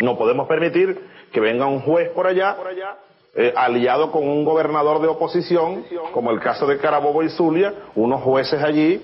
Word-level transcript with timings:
No 0.00 0.16
podemos 0.16 0.46
permitir 0.46 1.00
que 1.32 1.40
venga 1.40 1.66
un 1.66 1.80
juez 1.80 2.10
por 2.10 2.26
allá, 2.26 2.56
eh, 3.34 3.52
aliado 3.54 4.10
con 4.10 4.28
un 4.28 4.44
gobernador 4.44 5.00
de 5.00 5.08
oposición, 5.08 5.84
como 6.12 6.30
el 6.30 6.40
caso 6.40 6.66
de 6.66 6.78
Carabobo 6.78 7.22
y 7.22 7.28
Zulia, 7.30 7.74
unos 7.94 8.22
jueces 8.22 8.62
allí, 8.62 9.02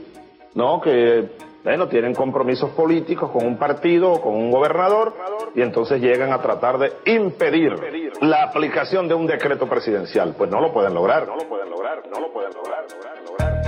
¿no? 0.55 0.81
Que, 0.81 1.31
bueno, 1.63 1.89
tienen 1.89 2.15
compromisos 2.15 2.71
políticos 2.71 3.31
con 3.31 3.47
un 3.47 3.59
partido 3.59 4.13
o 4.13 4.21
con 4.21 4.35
un 4.35 4.51
gobernador, 4.51 5.15
y 5.55 5.63
entonces 5.63 6.01
llegan 6.01 6.33
a 6.33 6.41
tratar 6.41 6.79
de 6.79 6.93
impedir 7.07 7.75
la 8.21 8.45
aplicación 8.45 9.09
de 9.09 9.15
un 9.15 9.27
decreto 9.27 9.69
presidencial. 9.69 10.35
Pues 10.37 10.51
no 10.51 10.61
lo 10.61 10.73
pueden 10.73 10.95
lograr. 10.95 11.27
No 11.27 11.37
lo 11.37 11.49
pueden 11.49 11.71
lograr, 11.71 12.03
no 12.11 12.21
lo 12.21 12.33
pueden 12.33 12.53
lograr, 12.55 12.85
lograr, 12.91 13.23
lograr. 13.25 13.65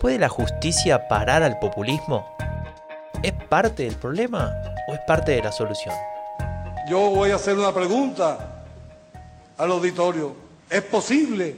¿Puede 0.00 0.18
la 0.18 0.28
justicia 0.28 1.08
parar 1.08 1.42
al 1.42 1.58
populismo? 1.58 2.26
¿Es 3.24 3.32
parte 3.32 3.84
del 3.84 3.96
problema 3.96 4.52
o 4.86 4.92
es 4.92 5.00
parte 5.06 5.32
de 5.32 5.42
la 5.42 5.50
solución? 5.50 5.94
Yo 6.86 6.98
voy 7.08 7.30
a 7.30 7.36
hacer 7.36 7.56
una 7.56 7.72
pregunta 7.72 8.66
al 9.56 9.70
auditorio. 9.70 10.36
¿Es 10.68 10.82
posible, 10.82 11.56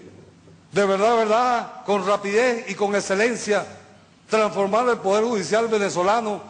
de 0.71 0.87
verdad, 0.87 1.17
verdad, 1.17 1.73
con 1.85 2.07
rapidez 2.07 2.71
y 2.71 2.75
con 2.77 2.95
excelencia, 2.95 3.67
transformar 4.31 4.89
el 4.91 4.99
Poder 4.99 5.25
Judicial 5.25 5.67
venezolano 5.67 6.41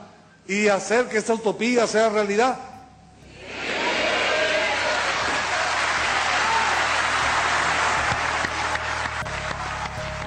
y 0.47 0.69
hacer 0.69 1.09
que 1.09 1.17
esa 1.17 1.33
utopía 1.33 1.87
sea 1.87 2.11
realidad? 2.11 2.59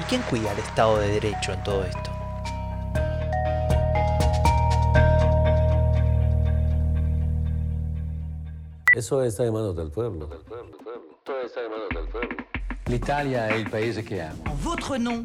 ¿Y 0.02 0.03
quién 0.09 0.23
cuida 0.23 0.52
el 0.52 0.58
Estado 0.58 0.97
de 0.97 1.09
Derecho 1.09 1.53
en 1.53 1.63
todo 1.63 1.85
esto? 1.85 2.09
Eso 8.99 9.23
está 9.23 9.45
en 9.45 9.53
manos 9.53 9.78
del 9.78 9.92
pueblo. 9.92 10.28
Todo 11.23 11.42
está 11.45 11.61
en 11.64 11.72
manos 11.72 11.88
del 11.95 12.05
pueblo. 12.09 12.36
L'Italia 12.88 13.47
è 13.47 13.53
il 13.53 13.69
paese 13.69 14.03
che 14.03 14.22
amo. 14.22 14.44
En 14.45 14.58
votre 14.61 14.97
nom, 14.97 15.23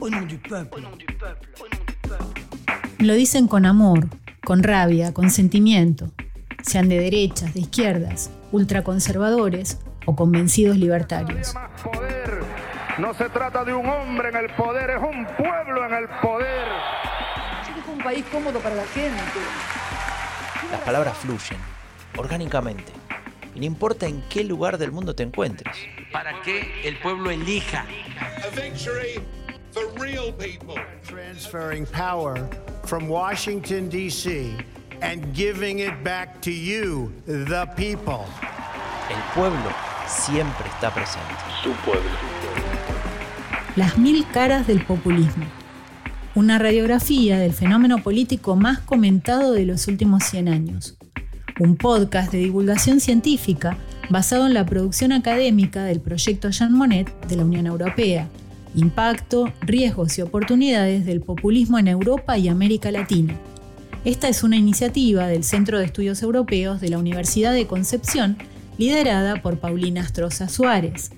au 0.00 0.08
nom 0.08 0.26
du 0.26 0.36
peuple. 0.40 0.82
Lo 2.98 3.14
dicen 3.14 3.46
con 3.46 3.64
amor, 3.64 4.08
con 4.44 4.60
rabia, 4.60 5.14
con 5.14 5.30
sentimiento, 5.30 6.10
sean 6.64 6.88
de 6.88 6.98
derechas, 6.98 7.54
de 7.54 7.60
izquierdas, 7.60 8.28
ultraconservadores 8.50 9.78
o 10.04 10.16
convencidos 10.16 10.76
libertarios. 10.76 11.54
No 12.98 13.14
se 13.14 13.28
trata 13.28 13.62
de 13.62 13.72
un 13.72 13.86
hombre 13.86 14.30
en 14.30 14.36
el 14.36 14.52
poder, 14.56 14.90
es 14.90 15.00
un 15.00 15.24
pueblo 15.36 15.86
en 15.86 15.94
el 15.94 16.08
poder. 16.20 16.66
Es 17.78 17.88
un 17.88 18.02
país 18.02 18.24
cómodo 18.32 18.58
para 18.58 18.74
la 18.74 18.86
gente. 18.86 19.22
Las 20.72 20.80
palabras 20.80 21.16
fluyen, 21.18 21.75
orgánicamente, 22.16 22.92
y 23.54 23.60
no 23.60 23.64
importa 23.66 24.06
en 24.06 24.22
qué 24.28 24.44
lugar 24.44 24.78
del 24.78 24.92
mundo 24.92 25.14
te 25.14 25.22
encuentres. 25.22 25.76
Para 26.12 26.40
que 26.42 26.70
el 26.84 26.98
pueblo 26.98 27.30
elija. 27.30 27.86
a 28.42 28.48
victory 28.60 29.20
for 29.72 29.84
real 30.00 30.32
people. 30.32 30.74
transferring 31.02 31.86
power 31.86 32.48
from 32.84 33.08
Washington, 33.08 33.88
D.C., 33.88 34.56
and 35.02 35.34
giving 35.34 35.80
it 35.80 35.92
back 36.02 36.40
to 36.40 36.50
you, 36.50 37.12
the 37.26 37.66
people. 37.76 38.24
El 39.10 39.34
pueblo 39.34 39.70
siempre 40.06 40.68
está 40.68 40.92
presente. 40.92 41.34
Tu 41.62 41.72
pueblo. 41.84 42.10
Las 43.76 43.98
mil 43.98 44.26
caras 44.32 44.66
del 44.66 44.84
populismo. 44.84 45.44
Una 46.34 46.58
radiografía 46.58 47.38
del 47.38 47.52
fenómeno 47.52 47.98
político 47.98 48.56
más 48.56 48.80
comentado 48.80 49.52
de 49.52 49.66
los 49.66 49.86
últimos 49.86 50.24
100 50.24 50.48
años. 50.48 50.96
Un 51.58 51.76
podcast 51.76 52.30
de 52.32 52.38
divulgación 52.38 53.00
científica 53.00 53.78
basado 54.10 54.46
en 54.46 54.52
la 54.52 54.66
producción 54.66 55.12
académica 55.12 55.84
del 55.84 56.00
proyecto 56.00 56.50
Jean 56.50 56.74
Monnet 56.74 57.10
de 57.28 57.36
la 57.36 57.46
Unión 57.46 57.66
Europea. 57.66 58.28
Impacto, 58.74 59.50
riesgos 59.62 60.18
y 60.18 60.20
oportunidades 60.20 61.06
del 61.06 61.22
populismo 61.22 61.78
en 61.78 61.88
Europa 61.88 62.36
y 62.36 62.48
América 62.48 62.90
Latina. 62.90 63.34
Esta 64.04 64.28
es 64.28 64.42
una 64.42 64.58
iniciativa 64.58 65.28
del 65.28 65.44
Centro 65.44 65.78
de 65.78 65.86
Estudios 65.86 66.22
Europeos 66.22 66.82
de 66.82 66.90
la 66.90 66.98
Universidad 66.98 67.54
de 67.54 67.66
Concepción, 67.66 68.36
liderada 68.76 69.40
por 69.40 69.58
Paulina 69.58 70.02
Astroza 70.02 70.50
Suárez, 70.50 71.10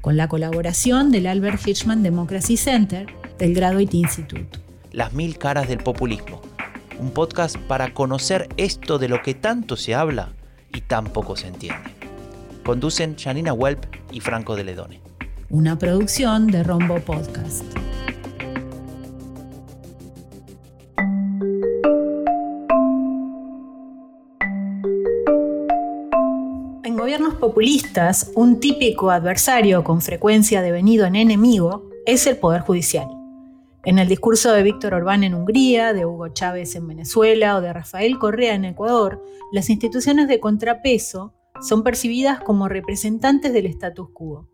con 0.00 0.16
la 0.16 0.26
colaboración 0.26 1.12
del 1.12 1.28
Albert 1.28 1.64
Hirschman 1.64 2.02
Democracy 2.02 2.56
Center 2.56 3.06
del 3.38 3.54
Graduate 3.54 3.96
Institute. 3.96 4.58
Las 4.90 5.12
mil 5.12 5.38
caras 5.38 5.68
del 5.68 5.78
populismo. 5.78 6.42
Un 6.98 7.10
podcast 7.10 7.58
para 7.58 7.92
conocer 7.92 8.48
esto 8.56 8.98
de 8.98 9.08
lo 9.08 9.20
que 9.20 9.34
tanto 9.34 9.76
se 9.76 9.94
habla 9.94 10.32
y 10.72 10.80
tan 10.80 11.04
poco 11.04 11.36
se 11.36 11.48
entiende. 11.48 11.90
Conducen 12.64 13.16
Janina 13.18 13.52
Welp 13.52 13.84
y 14.10 14.20
Franco 14.20 14.56
de 14.56 14.64
Ledone. 14.64 15.00
Una 15.50 15.78
producción 15.78 16.46
de 16.46 16.62
Rombo 16.62 16.98
Podcast. 17.00 17.64
En 26.82 26.96
gobiernos 26.96 27.34
populistas, 27.34 28.32
un 28.34 28.58
típico 28.58 29.10
adversario 29.10 29.84
con 29.84 30.00
frecuencia 30.00 30.62
devenido 30.62 31.04
en 31.04 31.16
enemigo 31.16 31.90
es 32.06 32.26
el 32.26 32.38
Poder 32.38 32.62
Judicial. 32.62 33.15
En 33.86 34.00
el 34.00 34.08
discurso 34.08 34.50
de 34.50 34.64
Víctor 34.64 34.94
Orbán 34.94 35.22
en 35.22 35.32
Hungría, 35.32 35.92
de 35.92 36.04
Hugo 36.04 36.26
Chávez 36.26 36.74
en 36.74 36.88
Venezuela 36.88 37.56
o 37.56 37.60
de 37.60 37.72
Rafael 37.72 38.18
Correa 38.18 38.54
en 38.54 38.64
Ecuador, 38.64 39.24
las 39.52 39.70
instituciones 39.70 40.26
de 40.26 40.40
contrapeso 40.40 41.34
son 41.60 41.84
percibidas 41.84 42.40
como 42.40 42.68
representantes 42.68 43.52
del 43.52 43.66
status 43.66 44.08
quo. 44.12 44.48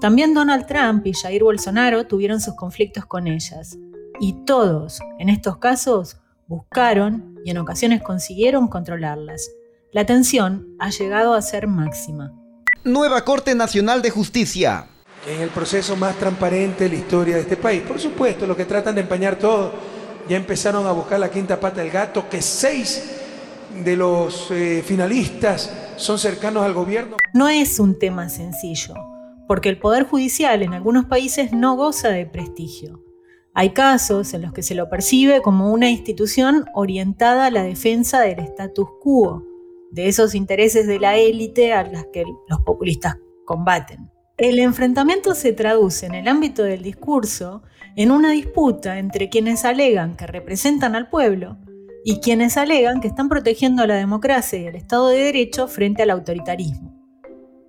También 0.00 0.34
Donald 0.34 0.66
Trump 0.66 1.06
y 1.06 1.12
Jair 1.12 1.44
Bolsonaro 1.44 2.08
tuvieron 2.08 2.40
sus 2.40 2.56
conflictos 2.56 3.06
con 3.06 3.28
ellas. 3.28 3.78
Y 4.18 4.44
todos, 4.44 4.98
en 5.20 5.28
estos 5.28 5.58
casos, 5.58 6.16
buscaron 6.48 7.38
y 7.44 7.52
en 7.52 7.58
ocasiones 7.58 8.02
consiguieron 8.02 8.66
controlarlas. 8.66 9.52
La 9.92 10.04
tensión 10.04 10.74
ha 10.80 10.90
llegado 10.90 11.34
a 11.34 11.42
ser 11.42 11.68
máxima. 11.68 12.32
Nueva 12.82 13.24
Corte 13.24 13.54
Nacional 13.54 14.02
de 14.02 14.10
Justicia. 14.10 14.88
En 15.26 15.40
el 15.40 15.48
proceso 15.50 15.96
más 15.96 16.16
transparente 16.16 16.84
de 16.84 16.90
la 16.90 16.96
historia 16.96 17.34
de 17.36 17.42
este 17.42 17.56
país. 17.56 17.82
Por 17.82 17.98
supuesto, 17.98 18.46
los 18.46 18.56
que 18.56 18.64
tratan 18.64 18.94
de 18.94 19.02
empañar 19.02 19.36
todo 19.38 19.72
ya 20.28 20.36
empezaron 20.36 20.86
a 20.86 20.92
buscar 20.92 21.20
la 21.20 21.30
quinta 21.30 21.60
pata 21.60 21.80
del 21.80 21.90
gato, 21.90 22.28
que 22.28 22.40
seis 22.42 23.20
de 23.82 23.96
los 23.96 24.50
eh, 24.50 24.82
finalistas 24.84 25.72
son 25.96 26.18
cercanos 26.18 26.62
al 26.62 26.72
gobierno. 26.72 27.16
No 27.32 27.48
es 27.48 27.78
un 27.78 27.98
tema 27.98 28.28
sencillo, 28.28 28.94
porque 29.48 29.68
el 29.68 29.78
Poder 29.78 30.04
Judicial 30.04 30.62
en 30.62 30.74
algunos 30.74 31.06
países 31.06 31.52
no 31.52 31.76
goza 31.76 32.08
de 32.08 32.26
prestigio. 32.26 33.02
Hay 33.52 33.70
casos 33.70 34.34
en 34.34 34.42
los 34.42 34.52
que 34.52 34.62
se 34.62 34.74
lo 34.74 34.88
percibe 34.88 35.40
como 35.40 35.72
una 35.72 35.88
institución 35.88 36.64
orientada 36.74 37.46
a 37.46 37.50
la 37.50 37.62
defensa 37.62 38.20
del 38.20 38.40
status 38.40 38.88
quo, 39.00 39.44
de 39.92 40.08
esos 40.08 40.34
intereses 40.34 40.88
de 40.88 40.98
la 40.98 41.16
élite 41.16 41.72
a 41.72 41.84
las 41.84 42.06
que 42.12 42.24
los 42.48 42.60
populistas 42.62 43.16
combaten. 43.44 44.10
El 44.44 44.58
enfrentamiento 44.58 45.34
se 45.34 45.54
traduce 45.54 46.04
en 46.04 46.14
el 46.14 46.28
ámbito 46.28 46.64
del 46.64 46.82
discurso 46.82 47.62
en 47.96 48.10
una 48.10 48.30
disputa 48.30 48.98
entre 48.98 49.30
quienes 49.30 49.64
alegan 49.64 50.18
que 50.18 50.26
representan 50.26 50.94
al 50.94 51.08
pueblo 51.08 51.56
y 52.04 52.20
quienes 52.20 52.58
alegan 52.58 53.00
que 53.00 53.08
están 53.08 53.30
protegiendo 53.30 53.86
la 53.86 53.94
democracia 53.94 54.58
y 54.58 54.66
el 54.66 54.76
Estado 54.76 55.08
de 55.08 55.16
Derecho 55.16 55.66
frente 55.66 56.02
al 56.02 56.10
autoritarismo. 56.10 56.94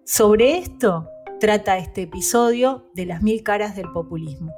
Sobre 0.03 0.57
esto 0.57 1.07
trata 1.39 1.77
este 1.77 2.01
episodio 2.01 2.91
de 2.93 3.05
las 3.05 3.23
mil 3.23 3.41
caras 3.41 3.77
del 3.77 3.89
populismo. 3.93 4.51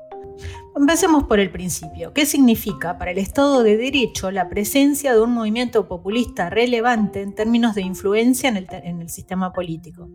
Empecemos 0.76 1.26
por 1.26 1.40
el 1.40 1.52
principio. 1.52 2.14
¿Qué 2.14 2.26
significa 2.26 2.98
para 2.98 3.12
el 3.12 3.20
Estado 3.20 3.62
de 3.62 3.78
Derecho 3.78 4.32
la 4.32 4.50
presencia 4.50 5.14
de 5.14 5.22
un 5.22 5.36
movimiento 5.36 5.88
populista 5.88 6.50
relevante 6.50 7.22
en 7.22 7.36
términos 7.36 7.76
de 7.76 7.84
influencia 7.84 8.50
en 8.50 9.02
el 9.02 9.10
sistema 9.12 9.54
político? 9.54 10.10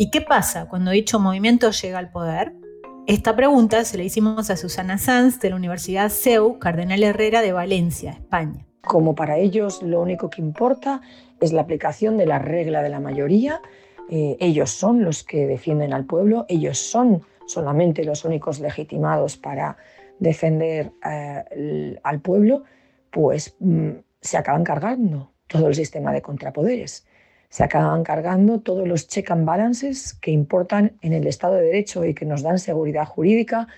¿Y 0.00 0.10
qué 0.10 0.20
pasa 0.20 0.68
cuando 0.68 0.92
dicho 0.92 1.18
movimiento 1.18 1.72
llega 1.72 1.98
al 1.98 2.12
poder? 2.12 2.52
Esta 3.08 3.34
pregunta 3.34 3.84
se 3.84 3.98
la 3.98 4.04
hicimos 4.04 4.48
a 4.48 4.56
Susana 4.56 4.96
Sanz 4.96 5.40
de 5.40 5.50
la 5.50 5.56
Universidad 5.56 6.08
CEU 6.08 6.60
Cardenal 6.60 7.02
Herrera 7.02 7.42
de 7.42 7.50
Valencia, 7.50 8.12
España. 8.12 8.64
Como 8.82 9.16
para 9.16 9.38
ellos 9.38 9.82
lo 9.82 10.00
único 10.00 10.30
que 10.30 10.40
importa 10.40 11.00
es 11.40 11.52
la 11.52 11.62
aplicación 11.62 12.16
de 12.16 12.26
la 12.26 12.38
regla 12.38 12.80
de 12.80 12.90
la 12.90 13.00
mayoría, 13.00 13.60
eh, 14.08 14.36
ellos 14.38 14.70
son 14.70 15.02
los 15.02 15.24
que 15.24 15.48
defienden 15.48 15.92
al 15.92 16.04
pueblo, 16.04 16.46
ellos 16.48 16.78
son 16.78 17.22
solamente 17.48 18.04
los 18.04 18.24
únicos 18.24 18.60
legitimados 18.60 19.36
para 19.36 19.78
defender 20.20 20.92
eh, 21.04 21.98
al 22.04 22.20
pueblo, 22.20 22.62
pues 23.10 23.56
mm, 23.58 23.90
se 24.20 24.36
acaban 24.36 24.62
cargando 24.62 25.32
todo 25.48 25.66
el 25.66 25.74
sistema 25.74 26.12
de 26.12 26.22
contrapoderes 26.22 27.07
se 27.48 27.64
acaban 27.64 28.04
cargando 28.04 28.60
todos 28.60 28.86
los 28.86 29.08
check 29.08 29.30
and 29.30 29.46
balances 29.46 30.14
que 30.14 30.30
importan 30.30 30.92
en 31.00 31.12
el 31.12 31.26
Estado 31.26 31.54
de 31.54 31.62
Derecho 31.62 32.04
y 32.04 32.14
que 32.14 32.26
nos 32.26 32.42
dan 32.42 32.58
seguridad 32.58 33.06
jurídica 33.06 33.68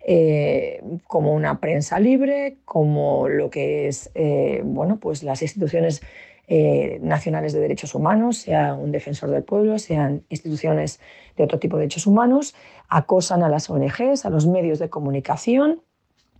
eh, 0.00 0.82
como 1.06 1.34
una 1.34 1.60
prensa 1.60 2.00
libre, 2.00 2.56
como 2.64 3.28
lo 3.28 3.50
que 3.50 3.88
es 3.88 4.10
eh, 4.14 4.62
bueno, 4.64 4.98
pues 4.98 5.22
las 5.22 5.42
instituciones 5.42 6.00
eh, 6.46 6.98
nacionales 7.02 7.52
de 7.52 7.60
derechos 7.60 7.94
humanos, 7.94 8.38
sea 8.38 8.72
un 8.72 8.90
defensor 8.90 9.28
del 9.28 9.42
pueblo, 9.42 9.78
sean 9.78 10.22
instituciones 10.30 10.98
de 11.36 11.44
otro 11.44 11.58
tipo 11.58 11.76
de 11.76 11.82
derechos 11.82 12.06
humanos, 12.06 12.54
acosan 12.88 13.42
a 13.42 13.50
las 13.50 13.68
ONGs, 13.68 14.24
a 14.24 14.30
los 14.30 14.46
medios 14.46 14.78
de 14.78 14.88
comunicación 14.88 15.82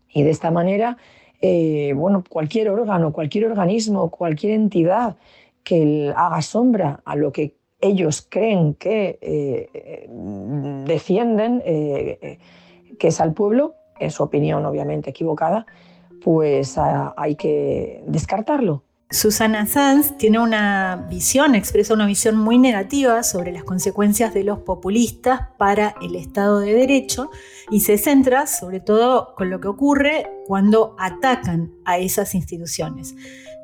y 0.08 0.22
de 0.22 0.30
esta 0.30 0.50
manera, 0.50 0.96
bueno, 1.94 2.24
cualquier 2.26 2.70
órgano, 2.70 3.12
cualquier 3.12 3.44
organismo, 3.44 4.08
cualquier 4.10 4.54
entidad 4.54 5.16
que 5.68 6.14
haga 6.16 6.40
sombra 6.40 7.02
a 7.04 7.14
lo 7.14 7.30
que 7.30 7.58
ellos 7.80 8.26
creen 8.28 8.72
que 8.74 10.08
defienden, 10.86 11.60
que 11.60 13.08
es 13.08 13.20
al 13.20 13.34
pueblo, 13.34 13.74
en 14.00 14.10
su 14.10 14.22
opinión 14.22 14.64
obviamente 14.64 15.10
equivocada, 15.10 15.66
pues 16.22 16.78
ah, 16.78 17.12
hay 17.18 17.36
que 17.36 18.02
descartarlo. 18.06 18.84
Susana 19.10 19.66
Sanz 19.66 20.16
tiene 20.18 20.38
una 20.38 21.06
visión, 21.08 21.54
expresa 21.54 21.94
una 21.94 22.06
visión 22.06 22.36
muy 22.36 22.58
negativa 22.58 23.22
sobre 23.22 23.52
las 23.52 23.64
consecuencias 23.64 24.34
de 24.34 24.44
los 24.44 24.58
populistas 24.58 25.48
para 25.56 25.94
el 26.02 26.14
Estado 26.14 26.60
de 26.60 26.74
Derecho 26.74 27.30
y 27.70 27.80
se 27.80 27.96
centra 27.96 28.46
sobre 28.46 28.80
todo 28.80 29.34
con 29.34 29.48
lo 29.48 29.60
que 29.60 29.68
ocurre 29.68 30.30
cuando 30.46 30.94
atacan 30.98 31.72
a 31.86 31.98
esas 31.98 32.34
instituciones. 32.34 33.14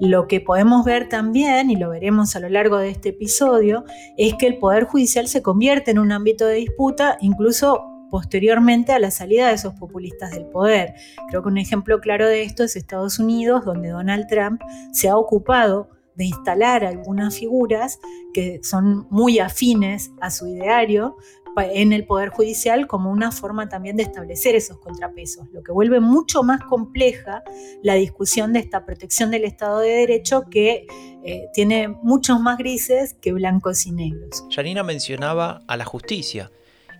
Lo 0.00 0.26
que 0.26 0.40
podemos 0.40 0.84
ver 0.84 1.08
también, 1.08 1.70
y 1.70 1.76
lo 1.76 1.90
veremos 1.90 2.34
a 2.34 2.40
lo 2.40 2.48
largo 2.48 2.78
de 2.78 2.90
este 2.90 3.10
episodio, 3.10 3.84
es 4.16 4.34
que 4.34 4.46
el 4.46 4.58
Poder 4.58 4.84
Judicial 4.84 5.28
se 5.28 5.42
convierte 5.42 5.92
en 5.92 5.98
un 5.98 6.12
ámbito 6.12 6.46
de 6.46 6.56
disputa 6.56 7.16
incluso 7.20 7.84
posteriormente 8.10 8.92
a 8.92 8.98
la 8.98 9.10
salida 9.10 9.48
de 9.48 9.54
esos 9.54 9.74
populistas 9.74 10.30
del 10.30 10.46
poder. 10.46 10.94
Creo 11.28 11.42
que 11.42 11.48
un 11.48 11.58
ejemplo 11.58 12.00
claro 12.00 12.28
de 12.28 12.42
esto 12.42 12.62
es 12.62 12.76
Estados 12.76 13.18
Unidos, 13.18 13.64
donde 13.64 13.88
Donald 13.88 14.26
Trump 14.28 14.60
se 14.92 15.08
ha 15.08 15.16
ocupado 15.16 15.88
de 16.14 16.26
instalar 16.26 16.84
algunas 16.84 17.36
figuras 17.36 17.98
que 18.32 18.60
son 18.62 19.08
muy 19.10 19.40
afines 19.40 20.12
a 20.20 20.30
su 20.30 20.46
ideario 20.46 21.16
en 21.56 21.92
el 21.92 22.04
Poder 22.04 22.30
Judicial 22.30 22.86
como 22.86 23.10
una 23.10 23.30
forma 23.30 23.68
también 23.68 23.96
de 23.96 24.02
establecer 24.02 24.54
esos 24.54 24.78
contrapesos, 24.78 25.48
lo 25.52 25.62
que 25.62 25.72
vuelve 25.72 26.00
mucho 26.00 26.42
más 26.42 26.60
compleja 26.62 27.42
la 27.82 27.94
discusión 27.94 28.52
de 28.52 28.60
esta 28.60 28.84
protección 28.84 29.30
del 29.30 29.44
Estado 29.44 29.80
de 29.80 29.90
Derecho 29.90 30.44
que 30.50 30.86
eh, 31.24 31.48
tiene 31.54 31.88
muchos 31.88 32.40
más 32.40 32.58
grises 32.58 33.14
que 33.14 33.32
blancos 33.32 33.86
y 33.86 33.92
negros. 33.92 34.44
Janina 34.50 34.82
mencionaba 34.82 35.62
a 35.66 35.76
la 35.76 35.84
justicia 35.84 36.50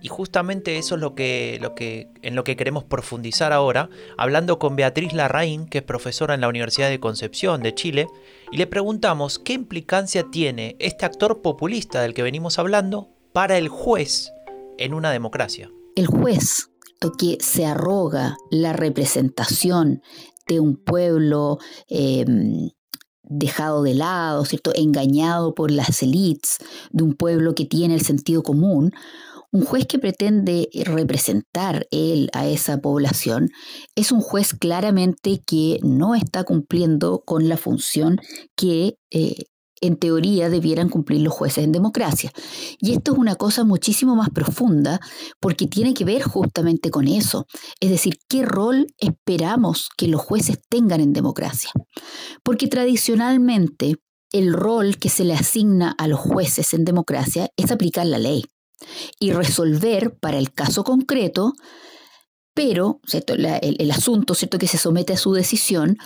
y 0.01 0.07
justamente 0.07 0.77
eso 0.77 0.95
es 0.95 1.01
lo 1.01 1.15
que, 1.15 1.57
lo 1.61 1.73
que, 1.73 2.09
en 2.21 2.35
lo 2.35 2.43
que 2.43 2.55
queremos 2.55 2.83
profundizar 2.83 3.51
ahora, 3.53 3.89
hablando 4.17 4.59
con 4.59 4.75
Beatriz 4.75 5.13
Larraín, 5.13 5.67
que 5.67 5.79
es 5.79 5.83
profesora 5.83 6.35
en 6.35 6.41
la 6.41 6.47
Universidad 6.47 6.89
de 6.89 6.99
Concepción 6.99 7.63
de 7.63 7.73
Chile, 7.73 8.07
y 8.51 8.57
le 8.57 8.67
preguntamos 8.67 9.39
qué 9.39 9.53
implicancia 9.53 10.25
tiene 10.29 10.75
este 10.79 11.05
actor 11.05 11.41
populista 11.41 12.01
del 12.01 12.13
que 12.13 12.23
venimos 12.23 12.59
hablando 12.59 13.09
para 13.33 13.57
el 13.57 13.67
juez 13.67 14.31
en 14.77 14.93
una 14.93 15.11
democracia. 15.11 15.71
El 15.95 16.07
juez, 16.07 16.69
lo 17.01 17.11
que 17.11 17.37
se 17.39 17.65
arroga 17.65 18.37
la 18.51 18.73
representación 18.73 20.01
de 20.47 20.59
un 20.59 20.75
pueblo 20.75 21.57
em, 21.87 22.69
dejado 23.23 23.83
de 23.83 23.95
lado, 23.95 24.45
¿cierto? 24.45 24.71
engañado 24.75 25.53
por 25.53 25.71
las 25.71 26.03
élites, 26.03 26.57
de 26.91 27.03
un 27.03 27.13
pueblo 27.13 27.55
que 27.55 27.65
tiene 27.65 27.95
el 27.95 28.01
sentido 28.01 28.43
común, 28.43 28.91
un 29.51 29.63
juez 29.63 29.85
que 29.85 29.99
pretende 29.99 30.67
representar 30.85 31.87
él 31.89 32.29
a 32.33 32.45
esa 32.45 32.81
población 32.81 33.51
es 33.95 34.11
un 34.11 34.19
juez 34.19 34.53
claramente 34.53 35.41
que 35.45 35.79
no 35.81 36.13
está 36.13 36.43
cumpliendo 36.43 37.23
con 37.25 37.47
la 37.47 37.55
función 37.55 38.17
que 38.57 38.97
eh, 39.11 39.45
en 39.81 39.97
teoría 39.97 40.49
debieran 40.49 40.89
cumplir 40.89 41.21
los 41.21 41.33
jueces 41.33 41.63
en 41.63 41.71
democracia. 41.71 42.31
Y 42.79 42.93
esto 42.93 43.13
es 43.13 43.17
una 43.17 43.35
cosa 43.35 43.63
muchísimo 43.63 44.15
más 44.15 44.29
profunda 44.29 44.99
porque 45.39 45.67
tiene 45.67 45.93
que 45.93 46.05
ver 46.05 46.23
justamente 46.23 46.89
con 46.89 47.07
eso. 47.07 47.45
Es 47.79 47.89
decir, 47.89 48.17
¿qué 48.27 48.43
rol 48.43 48.87
esperamos 48.97 49.89
que 49.97 50.07
los 50.07 50.21
jueces 50.21 50.59
tengan 50.69 51.01
en 51.01 51.13
democracia? 51.13 51.71
Porque 52.43 52.67
tradicionalmente 52.67 53.95
el 54.31 54.53
rol 54.53 54.97
que 54.97 55.09
se 55.09 55.23
le 55.23 55.33
asigna 55.33 55.95
a 55.97 56.07
los 56.07 56.19
jueces 56.19 56.73
en 56.73 56.85
democracia 56.85 57.49
es 57.55 57.71
aplicar 57.71 58.05
la 58.05 58.19
ley 58.19 58.43
y 59.19 59.31
resolver 59.31 60.17
para 60.19 60.37
el 60.37 60.51
caso 60.51 60.83
concreto, 60.83 61.53
pero 62.53 62.99
el, 63.61 63.91
asunto 63.91 64.33
¿cierto? 64.33 64.57
que 64.57 64.67
se 64.67 64.77
somete 64.77 65.13
a 65.13 65.17
su 65.17 65.33
decisión, 65.33 65.97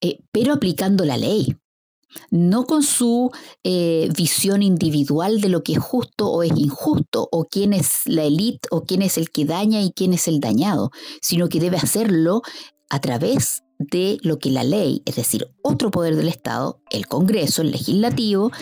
eh, 0.00 0.18
pero 0.32 0.52
aplicando 0.52 1.04
la 1.04 1.16
ley, 1.16 1.56
no 2.30 2.64
con 2.64 2.82
su 2.82 3.30
eh, 3.64 4.08
visión 4.16 4.62
individual 4.62 5.40
de 5.40 5.48
lo 5.48 5.62
que 5.62 5.74
es 5.74 5.78
justo 5.78 6.30
o 6.30 6.42
es 6.42 6.52
injusto, 6.56 7.28
o 7.30 7.44
quién 7.44 7.72
es 7.72 8.02
la 8.06 8.24
élite, 8.24 8.68
o 8.70 8.84
quién 8.84 9.02
es 9.02 9.18
el 9.18 9.30
que 9.30 9.44
daña 9.44 9.82
y 9.82 9.92
quién 9.92 10.12
es 10.14 10.28
el 10.28 10.40
dañado, 10.40 10.90
sino 11.20 11.48
que 11.48 11.60
debe 11.60 11.76
hacerlo 11.76 12.42
a 12.90 13.00
través 13.00 13.62
de 13.78 14.18
lo 14.22 14.38
que 14.38 14.50
la 14.50 14.64
ley, 14.64 15.02
es 15.06 15.16
decir, 15.16 15.48
otro 15.62 15.90
poder 15.90 16.16
del 16.16 16.28
Estado, 16.28 16.80
el 16.90 17.06
Congreso, 17.06 17.62
el 17.62 17.72
legislativo, 17.72 18.52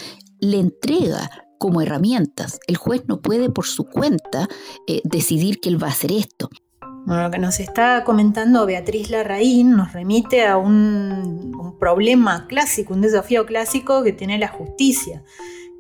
le 0.41 0.59
entrega 0.59 1.31
como 1.59 1.83
herramientas. 1.83 2.59
El 2.67 2.77
juez 2.77 3.03
no 3.07 3.21
puede 3.21 3.51
por 3.51 3.67
su 3.67 3.85
cuenta 3.85 4.49
eh, 4.87 5.03
decidir 5.05 5.61
que 5.61 5.69
él 5.69 5.83
va 5.83 5.89
a 5.89 5.91
hacer 5.91 6.13
esto. 6.13 6.49
Bueno, 7.07 7.23
lo 7.23 7.31
que 7.31 7.39
nos 7.39 7.61
está 7.61 8.05
comentando 8.05 8.67
Beatriz 8.67 9.11
Larraín 9.11 9.77
nos 9.77 9.93
remite 9.93 10.47
a 10.47 10.57
un, 10.59 11.55
un, 11.59 11.79
problema 11.79 12.47
clásico, 12.47 12.95
un 12.95 13.01
desafío 13.01 13.47
clásico 13.47 14.03
que 14.03 14.13
tiene 14.13 14.39
la 14.39 14.49
justicia, 14.49 15.23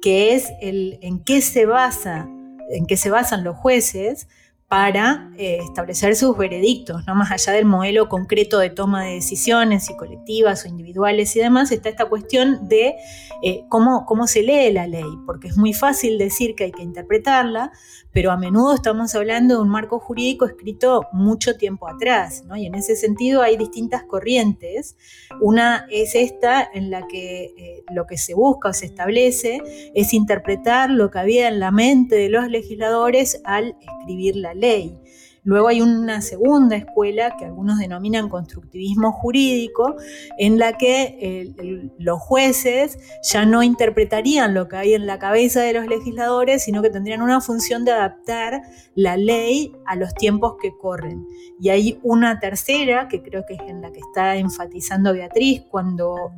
que 0.00 0.34
es 0.34 0.50
el 0.60 0.98
en 1.02 1.22
qué 1.22 1.42
se 1.42 1.66
basa, 1.66 2.28
en 2.70 2.86
qué 2.86 2.96
se 2.96 3.10
basan 3.10 3.44
los 3.44 3.56
jueces 3.56 4.28
para 4.70 5.32
eh, 5.36 5.58
establecer 5.60 6.14
sus 6.14 6.38
veredictos, 6.38 7.04
no 7.04 7.16
más 7.16 7.32
allá 7.32 7.54
del 7.54 7.64
modelo 7.64 8.08
concreto 8.08 8.60
de 8.60 8.70
toma 8.70 9.02
de 9.02 9.14
decisiones, 9.14 9.86
si 9.86 9.96
colectivas 9.96 10.64
o 10.64 10.68
individuales 10.68 11.34
y 11.34 11.40
demás, 11.40 11.72
está 11.72 11.88
esta 11.88 12.04
cuestión 12.04 12.68
de 12.68 12.94
eh, 13.42 13.64
cómo, 13.68 14.06
cómo 14.06 14.28
se 14.28 14.44
lee 14.44 14.72
la 14.72 14.86
ley, 14.86 15.10
porque 15.26 15.48
es 15.48 15.56
muy 15.56 15.72
fácil 15.72 16.18
decir 16.18 16.54
que 16.54 16.62
hay 16.62 16.70
que 16.70 16.84
interpretarla, 16.84 17.72
pero 18.12 18.30
a 18.30 18.36
menudo 18.36 18.72
estamos 18.74 19.12
hablando 19.16 19.56
de 19.56 19.62
un 19.62 19.68
marco 19.70 19.98
jurídico 19.98 20.46
escrito 20.46 21.08
mucho 21.12 21.56
tiempo 21.56 21.88
atrás, 21.88 22.44
¿no? 22.46 22.56
y 22.56 22.66
en 22.66 22.76
ese 22.76 22.94
sentido 22.94 23.42
hay 23.42 23.56
distintas 23.56 24.04
corrientes. 24.04 24.96
Una 25.40 25.86
es 25.90 26.14
esta 26.14 26.62
en 26.62 26.90
la 26.90 27.08
que 27.08 27.46
eh, 27.56 27.84
lo 27.92 28.06
que 28.06 28.18
se 28.18 28.34
busca 28.34 28.68
o 28.68 28.72
se 28.72 28.86
establece 28.86 29.92
es 29.96 30.14
interpretar 30.14 30.90
lo 30.90 31.10
que 31.10 31.18
había 31.18 31.48
en 31.48 31.58
la 31.58 31.72
mente 31.72 32.14
de 32.14 32.28
los 32.28 32.48
legisladores 32.48 33.40
al 33.44 33.74
escribir 33.80 34.36
la 34.36 34.54
ley 34.54 34.59
ley. 34.60 35.00
Luego 35.42 35.68
hay 35.68 35.80
una 35.80 36.20
segunda 36.20 36.76
escuela 36.76 37.34
que 37.38 37.46
algunos 37.46 37.78
denominan 37.78 38.28
constructivismo 38.28 39.10
jurídico, 39.10 39.96
en 40.36 40.58
la 40.58 40.76
que 40.76 41.50
los 41.98 42.20
jueces 42.20 42.98
ya 43.22 43.46
no 43.46 43.62
interpretarían 43.62 44.52
lo 44.52 44.68
que 44.68 44.76
hay 44.76 44.92
en 44.92 45.06
la 45.06 45.18
cabeza 45.18 45.62
de 45.62 45.72
los 45.72 45.86
legisladores, 45.86 46.64
sino 46.64 46.82
que 46.82 46.90
tendrían 46.90 47.22
una 47.22 47.40
función 47.40 47.86
de 47.86 47.92
adaptar 47.92 48.60
la 48.94 49.16
ley 49.16 49.72
a 49.86 49.96
los 49.96 50.12
tiempos 50.12 50.56
que 50.60 50.76
corren. 50.76 51.24
Y 51.58 51.70
hay 51.70 51.98
una 52.02 52.38
tercera, 52.38 53.08
que 53.08 53.22
creo 53.22 53.44
que 53.46 53.54
es 53.54 53.60
en 53.66 53.80
la 53.80 53.90
que 53.92 54.00
está 54.00 54.36
enfatizando 54.36 55.14
Beatriz 55.14 55.62
cuando 55.70 56.32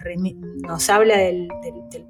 nos 0.65 0.89
habla 0.91 1.17
del 1.17 1.49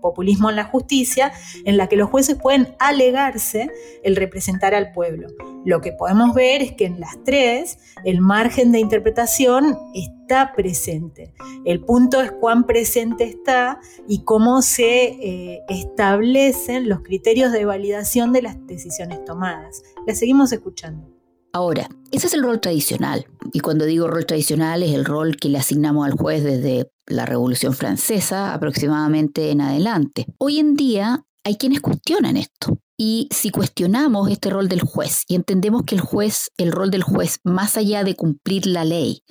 populismo 0.02 0.50
en 0.50 0.56
la 0.56 0.64
justicia, 0.64 1.32
en 1.64 1.78
la 1.78 1.86
que 1.86 1.96
los 1.96 2.10
jueces 2.10 2.36
pueden 2.36 2.76
alegarse 2.78 3.70
el 4.02 4.14
representar 4.14 4.74
al 4.74 4.92
pueblo. 4.92 5.28
Lo 5.64 5.80
que 5.80 5.92
podemos 5.92 6.34
ver 6.34 6.62
es 6.62 6.72
que 6.72 6.86
en 6.86 6.98
las 6.98 7.16
tres 7.24 7.78
el 8.04 8.20
margen 8.20 8.72
de 8.72 8.80
interpretación 8.80 9.78
está 9.94 10.52
presente. 10.54 11.34
El 11.64 11.80
punto 11.80 12.20
es 12.20 12.32
cuán 12.32 12.64
presente 12.64 13.24
está 13.24 13.78
y 14.08 14.24
cómo 14.24 14.62
se 14.62 15.04
eh, 15.04 15.62
establecen 15.68 16.88
los 16.88 17.00
criterios 17.00 17.52
de 17.52 17.64
validación 17.64 18.32
de 18.32 18.42
las 18.42 18.56
decisiones 18.66 19.24
tomadas. 19.24 19.82
La 20.06 20.14
seguimos 20.14 20.52
escuchando. 20.52 21.08
Ahora, 21.54 21.88
ese 22.10 22.26
es 22.26 22.34
el 22.34 22.42
rol 22.42 22.60
tradicional. 22.60 23.26
Y 23.52 23.60
cuando 23.60 23.84
digo 23.84 24.08
rol 24.08 24.24
tradicional 24.24 24.82
es 24.82 24.92
el 24.92 25.04
rol 25.04 25.36
que 25.36 25.50
le 25.50 25.58
asignamos 25.58 26.06
al 26.06 26.12
juez 26.12 26.42
desde 26.42 26.90
la 27.06 27.26
Revolución 27.26 27.74
Francesa 27.74 28.54
aproximadamente 28.54 29.50
en 29.50 29.60
adelante. 29.60 30.26
Hoy 30.38 30.58
en 30.58 30.74
día 30.74 31.24
hay 31.44 31.56
quienes 31.56 31.80
cuestionan 31.80 32.36
esto. 32.36 32.78
Y 32.96 33.28
si 33.32 33.50
cuestionamos 33.50 34.30
este 34.30 34.50
rol 34.50 34.68
del 34.68 34.82
juez 34.82 35.24
y 35.26 35.34
entendemos 35.34 35.82
que 35.84 35.96
el 35.96 36.00
juez, 36.00 36.50
el 36.56 36.70
rol 36.70 36.90
del 36.90 37.02
juez, 37.02 37.40
más 37.42 37.76
allá 37.76 38.04
de 38.04 38.14
cumplir 38.14 38.66
la 38.66 38.84
ley, 38.84 39.22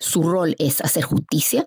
su 0.00 0.24
rol 0.24 0.56
es 0.58 0.80
hacer 0.80 1.04
justicia, 1.04 1.66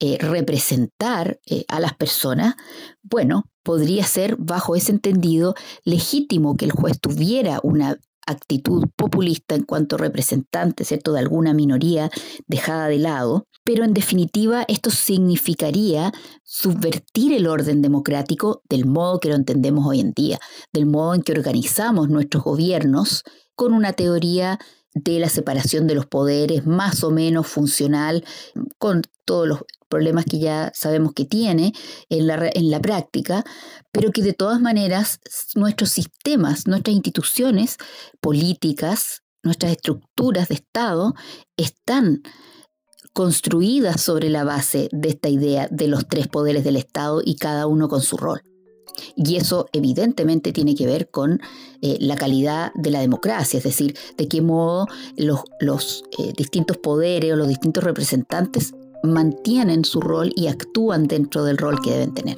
eh, 0.00 0.18
representar 0.20 1.38
eh, 1.46 1.64
a 1.68 1.78
las 1.78 1.94
personas, 1.94 2.56
bueno, 3.02 3.44
podría 3.62 4.04
ser 4.04 4.36
bajo 4.36 4.74
ese 4.74 4.92
entendido 4.92 5.54
legítimo 5.84 6.56
que 6.56 6.64
el 6.64 6.72
juez 6.72 6.98
tuviera 7.00 7.60
una 7.62 7.96
actitud 8.26 8.88
populista 8.96 9.54
en 9.54 9.62
cuanto 9.62 9.96
representante, 9.96 10.84
¿cierto?, 10.84 11.12
de 11.12 11.20
alguna 11.20 11.54
minoría 11.54 12.10
dejada 12.48 12.88
de 12.88 12.98
lado, 12.98 13.46
pero 13.66 13.82
en 13.82 13.94
definitiva 13.94 14.64
esto 14.68 14.90
significaría 14.90 16.12
subvertir 16.44 17.32
el 17.32 17.48
orden 17.48 17.82
democrático 17.82 18.62
del 18.68 18.86
modo 18.86 19.18
que 19.18 19.28
lo 19.28 19.34
entendemos 19.34 19.84
hoy 19.84 19.98
en 19.98 20.12
día, 20.12 20.38
del 20.72 20.86
modo 20.86 21.16
en 21.16 21.22
que 21.22 21.32
organizamos 21.32 22.08
nuestros 22.08 22.44
gobiernos 22.44 23.24
con 23.56 23.72
una 23.72 23.92
teoría 23.92 24.60
de 24.94 25.18
la 25.18 25.28
separación 25.28 25.88
de 25.88 25.96
los 25.96 26.06
poderes 26.06 26.64
más 26.64 27.02
o 27.02 27.10
menos 27.10 27.48
funcional, 27.48 28.24
con 28.78 29.02
todos 29.24 29.48
los 29.48 29.64
problemas 29.88 30.26
que 30.26 30.38
ya 30.38 30.70
sabemos 30.72 31.12
que 31.12 31.24
tiene 31.24 31.72
en 32.08 32.28
la, 32.28 32.48
en 32.54 32.70
la 32.70 32.80
práctica, 32.80 33.44
pero 33.90 34.12
que 34.12 34.22
de 34.22 34.32
todas 34.32 34.60
maneras 34.60 35.18
nuestros 35.56 35.90
sistemas, 35.90 36.68
nuestras 36.68 36.94
instituciones 36.94 37.78
políticas, 38.20 39.22
nuestras 39.42 39.72
estructuras 39.72 40.46
de 40.48 40.54
Estado 40.54 41.14
están 41.56 42.22
construidas 43.16 44.02
sobre 44.02 44.28
la 44.28 44.44
base 44.44 44.90
de 44.92 45.08
esta 45.08 45.30
idea 45.30 45.68
de 45.70 45.88
los 45.88 46.06
tres 46.06 46.28
poderes 46.28 46.64
del 46.64 46.76
Estado 46.76 47.22
y 47.24 47.36
cada 47.36 47.66
uno 47.66 47.88
con 47.88 48.02
su 48.02 48.18
rol. 48.18 48.42
Y 49.16 49.36
eso 49.36 49.70
evidentemente 49.72 50.52
tiene 50.52 50.74
que 50.74 50.84
ver 50.84 51.08
con 51.08 51.40
eh, 51.80 51.96
la 51.98 52.16
calidad 52.16 52.72
de 52.74 52.90
la 52.90 53.00
democracia, 53.00 53.56
es 53.56 53.64
decir, 53.64 53.96
de 54.18 54.28
qué 54.28 54.42
modo 54.42 54.86
los, 55.16 56.04
eh, 56.18 56.34
distintos 56.36 56.76
poderes 56.76 57.32
o 57.32 57.36
los 57.36 57.48
distintos 57.48 57.82
representantes 57.84 58.74
mantienen 59.02 59.86
su 59.86 60.02
rol 60.02 60.30
y 60.36 60.48
actúan 60.48 61.06
dentro 61.08 61.42
del 61.42 61.56
rol 61.56 61.80
que 61.80 61.92
deben 61.92 62.12
tener. 62.12 62.36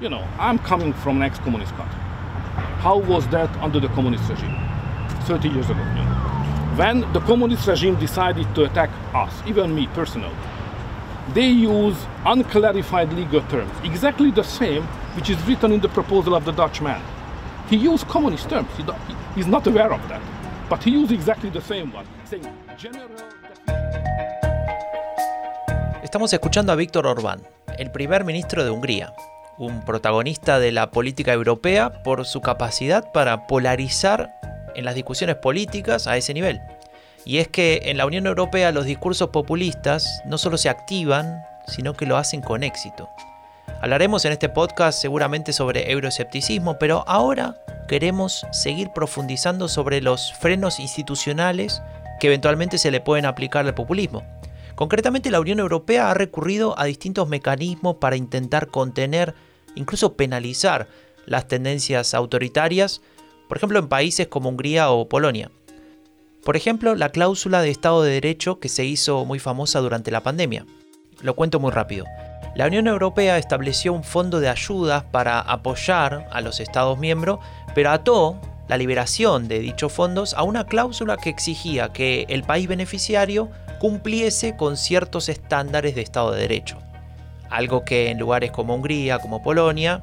You 0.00 0.08
know, 0.08 0.22
I'm 0.38 0.58
coming 0.60 0.94
from 0.94 1.16
an 1.16 1.24
ex-communist 1.24 1.74
country. 1.74 1.98
How 2.80 3.00
was 3.00 3.26
that 3.32 3.50
under 3.60 3.80
the 3.80 3.88
communist 3.88 4.30
regime? 4.30 4.54
30 5.26 5.48
years 5.48 5.68
ago. 5.68 6.17
When 6.78 7.00
the 7.12 7.18
communist 7.26 7.66
regime 7.66 7.96
decided 7.98 8.46
to 8.54 8.62
attack 8.62 8.88
us, 9.12 9.32
even 9.48 9.74
me 9.74 9.88
personally, 9.94 10.30
they 11.34 11.48
use 11.48 11.96
unclarified 12.24 13.12
legal 13.14 13.40
terms, 13.50 13.72
exactly 13.82 14.30
the 14.30 14.44
same 14.44 14.84
which 15.16 15.28
is 15.28 15.36
written 15.48 15.72
in 15.72 15.80
the 15.80 15.88
proposal 15.88 16.36
of 16.36 16.44
the 16.44 16.52
Dutch 16.52 16.80
man. 16.80 17.02
He 17.68 17.76
used 17.76 18.06
communist 18.06 18.48
terms. 18.48 18.68
He, 18.76 18.84
he's 19.34 19.48
not 19.48 19.66
aware 19.66 19.92
of 19.92 20.00
that. 20.08 20.22
But 20.70 20.84
he 20.84 20.92
used 20.92 21.10
exactly 21.10 21.50
the 21.50 21.60
same 21.60 21.92
one, 21.92 22.06
saying 22.30 22.46
general... 22.78 23.08
Estamos 26.04 26.32
escuchando 26.32 26.70
a 26.70 26.76
Víctor 26.76 27.08
Orbán, 27.08 27.42
el 27.76 27.90
primer 27.90 28.22
ministro 28.24 28.62
de 28.62 28.70
Hungría, 28.70 29.12
un 29.58 29.84
protagonista 29.84 30.60
de 30.60 30.70
la 30.70 30.92
política 30.92 31.32
europea 31.32 32.04
por 32.04 32.24
su 32.24 32.40
capacidad 32.40 33.10
para 33.10 33.48
polarizar 33.48 34.30
en 34.78 34.84
las 34.84 34.94
discusiones 34.94 35.36
políticas 35.36 36.06
a 36.06 36.16
ese 36.16 36.32
nivel. 36.32 36.60
Y 37.24 37.38
es 37.38 37.48
que 37.48 37.82
en 37.86 37.96
la 37.96 38.06
Unión 38.06 38.26
Europea 38.26 38.70
los 38.70 38.86
discursos 38.86 39.30
populistas 39.30 40.22
no 40.24 40.38
solo 40.38 40.56
se 40.56 40.68
activan, 40.68 41.42
sino 41.66 41.94
que 41.94 42.06
lo 42.06 42.16
hacen 42.16 42.40
con 42.40 42.62
éxito. 42.62 43.08
Hablaremos 43.82 44.24
en 44.24 44.32
este 44.32 44.48
podcast 44.48 45.00
seguramente 45.00 45.52
sobre 45.52 45.90
euroescepticismo, 45.90 46.78
pero 46.78 47.04
ahora 47.08 47.56
queremos 47.88 48.46
seguir 48.52 48.90
profundizando 48.94 49.66
sobre 49.66 50.00
los 50.00 50.32
frenos 50.34 50.78
institucionales 50.78 51.82
que 52.20 52.28
eventualmente 52.28 52.78
se 52.78 52.92
le 52.92 53.00
pueden 53.00 53.26
aplicar 53.26 53.66
al 53.66 53.74
populismo. 53.74 54.22
Concretamente 54.76 55.32
la 55.32 55.40
Unión 55.40 55.58
Europea 55.58 56.10
ha 56.10 56.14
recurrido 56.14 56.78
a 56.78 56.84
distintos 56.84 57.28
mecanismos 57.28 57.96
para 57.96 58.16
intentar 58.16 58.68
contener, 58.68 59.34
incluso 59.74 60.14
penalizar 60.14 60.86
las 61.26 61.48
tendencias 61.48 62.14
autoritarias, 62.14 63.00
por 63.48 63.56
ejemplo 63.56 63.78
en 63.78 63.88
países 63.88 64.28
como 64.28 64.50
Hungría 64.50 64.90
o 64.90 65.08
Polonia. 65.08 65.50
Por 66.44 66.56
ejemplo, 66.56 66.94
la 66.94 67.08
cláusula 67.08 67.60
de 67.62 67.70
Estado 67.70 68.02
de 68.02 68.12
Derecho 68.12 68.60
que 68.60 68.68
se 68.68 68.84
hizo 68.84 69.24
muy 69.24 69.38
famosa 69.38 69.80
durante 69.80 70.10
la 70.10 70.22
pandemia. 70.22 70.66
Lo 71.20 71.34
cuento 71.34 71.58
muy 71.58 71.72
rápido. 71.72 72.04
La 72.54 72.66
Unión 72.66 72.86
Europea 72.86 73.38
estableció 73.38 73.92
un 73.92 74.04
fondo 74.04 74.40
de 74.40 74.48
ayudas 74.48 75.04
para 75.04 75.40
apoyar 75.40 76.28
a 76.30 76.40
los 76.40 76.60
Estados 76.60 76.98
miembros, 76.98 77.40
pero 77.74 77.90
ató 77.90 78.40
la 78.68 78.76
liberación 78.76 79.48
de 79.48 79.60
dichos 79.60 79.92
fondos 79.92 80.34
a 80.34 80.42
una 80.42 80.66
cláusula 80.66 81.16
que 81.16 81.30
exigía 81.30 81.92
que 81.92 82.26
el 82.28 82.42
país 82.42 82.68
beneficiario 82.68 83.50
cumpliese 83.78 84.56
con 84.56 84.76
ciertos 84.76 85.28
estándares 85.28 85.94
de 85.94 86.02
Estado 86.02 86.32
de 86.32 86.40
Derecho. 86.42 86.78
Algo 87.50 87.84
que 87.84 88.10
en 88.10 88.18
lugares 88.18 88.50
como 88.50 88.74
Hungría, 88.74 89.18
como 89.18 89.42
Polonia, 89.42 90.02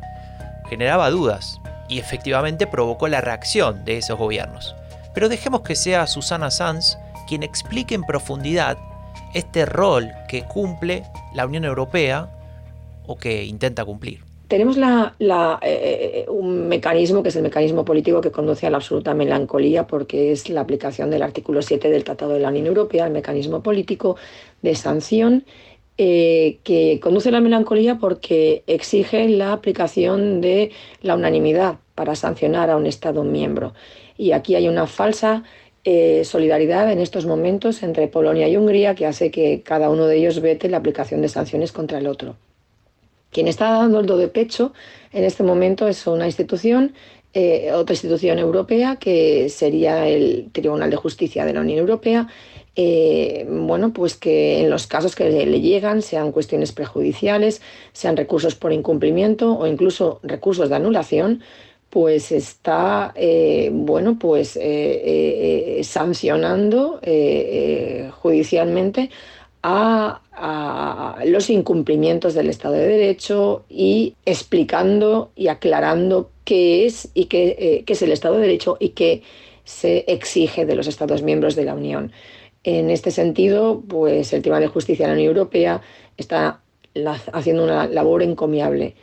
generaba 0.70 1.10
dudas 1.10 1.60
y 1.88 2.00
efectivamente 2.00 2.68
provocó 2.68 3.08
la 3.08 3.22
reacción 3.22 3.86
de 3.86 3.98
esos 3.98 4.18
gobiernos. 4.18 4.76
Pero 5.14 5.30
dejemos 5.30 5.62
que 5.62 5.76
sea 5.76 6.08
Susana 6.08 6.52
Sanz 6.52 6.98
quien 7.28 7.44
explique 7.44 7.96
en 7.96 8.04
profundidad 8.04 8.78
este 9.34 9.66
rol 9.66 10.12
que 10.28 10.44
cumple 10.44 11.04
la 11.34 11.46
Unión 11.46 11.66
Europea 11.66 12.30
o 13.08 13.18
que 13.18 13.44
intenta 13.44 13.84
cumplir. 13.86 14.24
Tenemos 14.48 14.78
la, 14.78 15.16
eh, 15.64 16.26
un 16.30 16.68
mecanismo 16.68 17.24
que 17.24 17.30
es 17.30 17.36
el 17.36 17.42
mecanismo 17.42 17.84
político 17.84 18.22
que 18.22 18.32
conduce 18.32 18.68
a 18.68 18.70
la 18.70 18.78
absoluta 18.78 19.16
melancolía 19.16 19.88
porque 19.88 20.32
es 20.32 20.50
la 20.50 20.62
aplicación 20.62 21.10
del 21.10 21.24
artículo 21.24 21.64
7 21.64 21.90
del 21.90 22.04
Tratado 22.04 22.34
de 22.34 22.40
la 22.40 22.50
Unión 22.50 22.68
Europea, 22.68 23.08
el 23.08 23.12
mecanismo 23.12 23.64
político 23.64 24.18
de 24.62 24.76
sanción 24.76 25.46
eh, 25.98 26.60
que 26.64 27.00
conduce 27.02 27.32
la 27.32 27.40
melancolía 27.40 27.98
porque 27.98 28.64
exige 28.68 29.30
la 29.30 29.54
aplicación 29.54 30.42
de 30.42 30.72
la 31.02 31.16
unanimidad 31.16 31.80
para 31.96 32.16
sancionar 32.16 32.70
a 32.70 32.76
un 32.76 32.86
Estado 32.86 33.24
miembro. 33.24 33.74
Y 34.18 34.32
aquí 34.32 34.56
hay 34.56 34.68
una 34.68 34.88
falsa 34.88 35.44
eh, 35.88 36.26
solidaridad 36.26 36.92
en 36.92 37.00
estos 37.00 37.26
momentos 37.26 37.84
entre 37.84 38.08
Polonia 38.08 38.48
y 38.48 38.58
Hungría 38.58 38.96
que 38.96 39.06
hace 39.06 39.30
que 39.30 39.62
cada 39.62 39.90
uno 39.90 40.08
de 40.08 40.18
ellos 40.18 40.42
vete 40.42 40.68
la 40.68 40.78
aplicación 40.78 41.22
de 41.22 41.30
sanciones 41.30 41.72
contra 41.72 42.00
el 42.00 42.08
otro. 42.08 42.36
Quien 43.32 43.48
está 43.48 43.70
dando 43.70 44.00
el 44.00 44.06
do 44.06 44.18
de 44.18 44.28
pecho 44.28 44.74
en 45.14 45.24
este 45.26 45.44
momento 45.44 45.88
es 45.88 46.08
una 46.08 46.26
institución, 46.26 46.94
eh, 47.34 47.72
otra 47.74 47.94
institución 47.94 48.40
europea 48.40 48.96
que 48.96 49.50
sería 49.50 50.08
el 50.08 50.50
Tribunal 50.52 50.90
de 50.90 50.96
Justicia 50.96 51.46
de 51.46 51.54
la 51.54 51.62
Unión 51.62 51.80
Europea. 51.80 52.28
Eh, 52.78 53.48
bueno, 53.50 53.94
pues 53.94 54.16
que 54.16 54.60
en 54.60 54.70
los 54.70 54.88
casos 54.88 55.16
que 55.16 55.30
le 55.30 55.62
llegan, 55.62 56.02
sean 56.02 56.32
cuestiones 56.32 56.72
prejudiciales, 56.72 57.62
sean 57.94 58.18
recursos 58.18 58.56
por 58.56 58.74
incumplimiento 58.74 59.58
o 59.58 59.66
incluso 59.66 60.20
recursos 60.24 60.70
de 60.70 60.76
anulación, 60.76 61.42
pues 61.96 62.34
está 62.34 63.14
eh, 63.16 63.70
bueno 63.72 64.20
pues 64.20 64.58
eh, 64.58 65.80
eh, 65.80 65.84
sancionando 65.86 67.00
judicialmente 68.22 69.10
a, 69.64 70.22
los 71.26 71.50
incumplimientos 71.50 72.34
del 72.34 72.50
Estado 72.50 72.74
de 72.74 72.88
Derecho 72.88 73.64
y 73.70 74.16
explicando 74.26 75.32
y 75.38 75.48
aclarando 75.48 76.32
qué 76.44 76.86
es 76.86 77.10
y 77.14 77.26
qué, 77.26 77.84
qué 77.86 77.94
es 77.94 78.02
el 78.02 78.12
Estado 78.12 78.36
de 78.36 78.42
Derecho 78.42 78.76
y 78.78 78.90
qué 78.90 79.24
se 79.64 80.04
exige 80.10 80.66
de 80.66 80.76
los 80.76 80.88
Estados 80.88 81.24
miembros 81.24 81.56
de 81.56 81.64
la 81.64 81.76
Unión. 81.76 82.12
En 82.66 82.90
este 82.90 83.12
sentido, 83.12 83.84
pues 83.88 84.34
el 84.34 84.42
Tribunal 84.42 84.64
de 84.64 84.70
Justicia 84.70 85.06
de 85.06 85.12
la 85.12 85.18
Unión 85.18 85.30
Europea 85.30 85.82
está 86.18 86.62
haciendo 87.32 87.64
una 87.64 87.86
labor 87.86 88.24
encomiable 88.24 88.96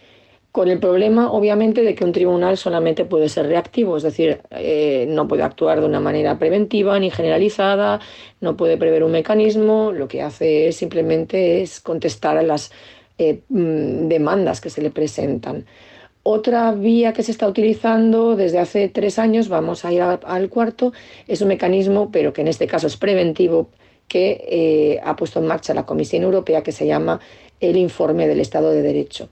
con 0.51 0.69
el 0.69 0.81
problema, 0.81 1.31
obviamente, 1.33 1.83
de 1.83 1.95
que 1.95 2.05
un 2.05 2.13
tribunal 2.13 2.59
solamente 2.59 3.05
puede 3.07 3.29
ser 3.29 3.47
reactivo, 3.47 3.97
es 3.97 4.03
decir, 4.03 4.43
eh, 4.51 5.07
no 5.09 5.27
puede 5.29 5.45
actuar 5.45 5.81
de 5.81 5.87
una 5.87 6.01
manera 6.01 6.39
preventiva 6.39 6.99
ni 6.99 7.11
generalizada, 7.11 8.01
no 8.41 8.57
puede 8.57 8.77
prever 8.77 9.05
un 9.05 9.13
mecanismo, 9.13 9.93
lo 9.93 10.09
que 10.09 10.23
hace 10.23 10.69
es 10.69 10.77
simplemente 10.77 11.63
es 11.63 11.81
contestar 11.81 12.37
a 12.37 12.43
las 12.43 12.73
eh, 13.17 13.43
mm, 13.49 14.09
demandas 14.09 14.61
que 14.61 14.71
se 14.71 14.83
le 14.83 14.91
presentan. 14.91 15.65
Otra 16.25 16.71
vía 16.73 17.13
que 17.13 17.25
se 17.25 17.33
está 17.33 17.49
utilizando 17.49 18.37
desde 18.37 18.61
hace 18.61 18.89
tres 18.89 19.19
años, 19.19 19.49
vamos 19.49 19.85
a 19.85 19.93
ir 19.93 20.03
al 20.03 20.49
cuarto, 20.49 20.93
es 21.27 21.41
un 21.41 21.49
mecanismo, 21.49 22.11
pero 22.13 22.33
que 22.33 22.43
en 22.43 22.49
este 22.49 22.69
caso 22.69 22.87
es 22.87 22.97
preventivo, 22.97 23.69
que 24.07 24.45
eh, 24.49 25.01
ha 25.03 25.17
puesto 25.17 25.41
en 25.41 25.47
marcha 25.47 25.75
la 25.75 25.85
Comisión 25.85 26.23
Europea, 26.23 26.63
que 26.63 26.71
se 26.71 26.87
llama 26.87 27.19
el 27.59 27.77
informe 27.77 28.29
del 28.29 28.39
Estado 28.39 28.71
de 28.71 28.83
Derecho. 28.83 29.31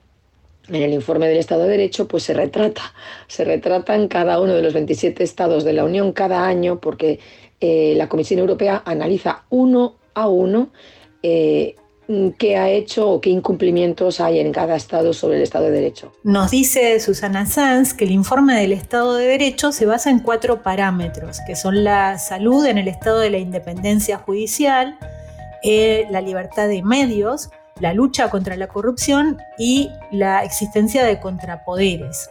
En 0.68 0.82
el 0.82 0.92
informe 0.92 1.28
del 1.28 1.38
Estado 1.38 1.62
de 1.62 1.70
Derecho, 1.70 2.08
pues 2.08 2.24
se 2.24 2.34
retrata, 2.34 2.94
se 3.28 3.44
retrata 3.44 3.94
en 3.94 4.08
cada 4.08 4.40
uno 4.40 4.54
de 4.54 4.62
los 4.62 4.74
27 4.74 5.22
estados 5.22 5.62
de 5.62 5.72
la 5.72 5.84
Unión 5.84 6.12
cada 6.12 6.46
año, 6.46 6.80
porque 6.80 7.20
eh, 7.60 7.94
la 7.96 8.08
Comisión 8.08 8.40
Europea 8.40 8.82
analiza 8.84 9.44
uno 9.50 9.96
a 10.14 10.28
uno 10.28 10.70
eh, 11.22 11.76
qué 12.38 12.56
ha 12.56 12.68
hecho 12.68 13.08
o 13.08 13.20
qué 13.20 13.30
incumplimientos 13.30 14.20
hay 14.20 14.40
en 14.40 14.52
cada 14.52 14.76
estado 14.76 15.12
sobre 15.12 15.36
el 15.36 15.42
Estado 15.42 15.66
de 15.66 15.70
Derecho. 15.70 16.12
Nos 16.24 16.50
dice 16.50 16.98
Susana 17.00 17.46
Sanz 17.46 17.94
que 17.94 18.04
el 18.04 18.10
informe 18.10 18.58
del 18.58 18.72
Estado 18.72 19.14
de 19.14 19.26
Derecho 19.26 19.72
se 19.72 19.86
basa 19.86 20.10
en 20.10 20.18
cuatro 20.18 20.62
parámetros, 20.62 21.38
que 21.46 21.54
son 21.54 21.84
la 21.84 22.18
salud 22.18 22.66
en 22.66 22.78
el 22.78 22.88
estado 22.88 23.20
de 23.20 23.30
la 23.30 23.38
independencia 23.38 24.18
judicial, 24.18 24.98
eh, 25.62 26.06
la 26.10 26.20
libertad 26.20 26.68
de 26.68 26.82
medios, 26.82 27.50
la 27.80 27.94
lucha 27.94 28.28
contra 28.28 28.56
la 28.56 28.66
corrupción 28.66 29.38
y 29.58 29.90
la 30.10 30.42
existencia 30.44 31.04
de 31.04 31.20
contrapoderes. 31.20 32.30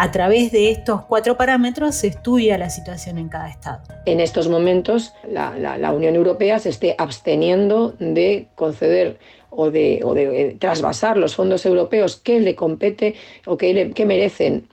A 0.00 0.12
través 0.12 0.52
de 0.52 0.70
estos 0.70 1.02
cuatro 1.02 1.36
parámetros 1.36 1.96
se 1.96 2.06
estudia 2.06 2.56
la 2.56 2.70
situación 2.70 3.18
en 3.18 3.28
cada 3.28 3.48
estado. 3.48 3.80
En 4.06 4.20
estos 4.20 4.48
momentos 4.48 5.12
la, 5.28 5.92
Unión 5.92 6.14
Europea 6.14 6.60
se 6.60 6.68
esté 6.68 6.94
absteniendo 6.96 7.96
de 7.98 8.46
conceder 8.54 9.18
o 9.50 9.72
de, 9.72 10.00
o 10.04 10.14
de 10.14 10.40
eh, 10.40 10.56
trasvasar 10.56 11.16
los 11.16 11.34
fondos 11.34 11.66
europeos 11.66 12.14
que 12.14 12.38
le 12.38 12.54
compete 12.54 13.16
o 13.44 13.56
que, 13.56 13.90
que 13.90 14.06
merecen 14.06 14.68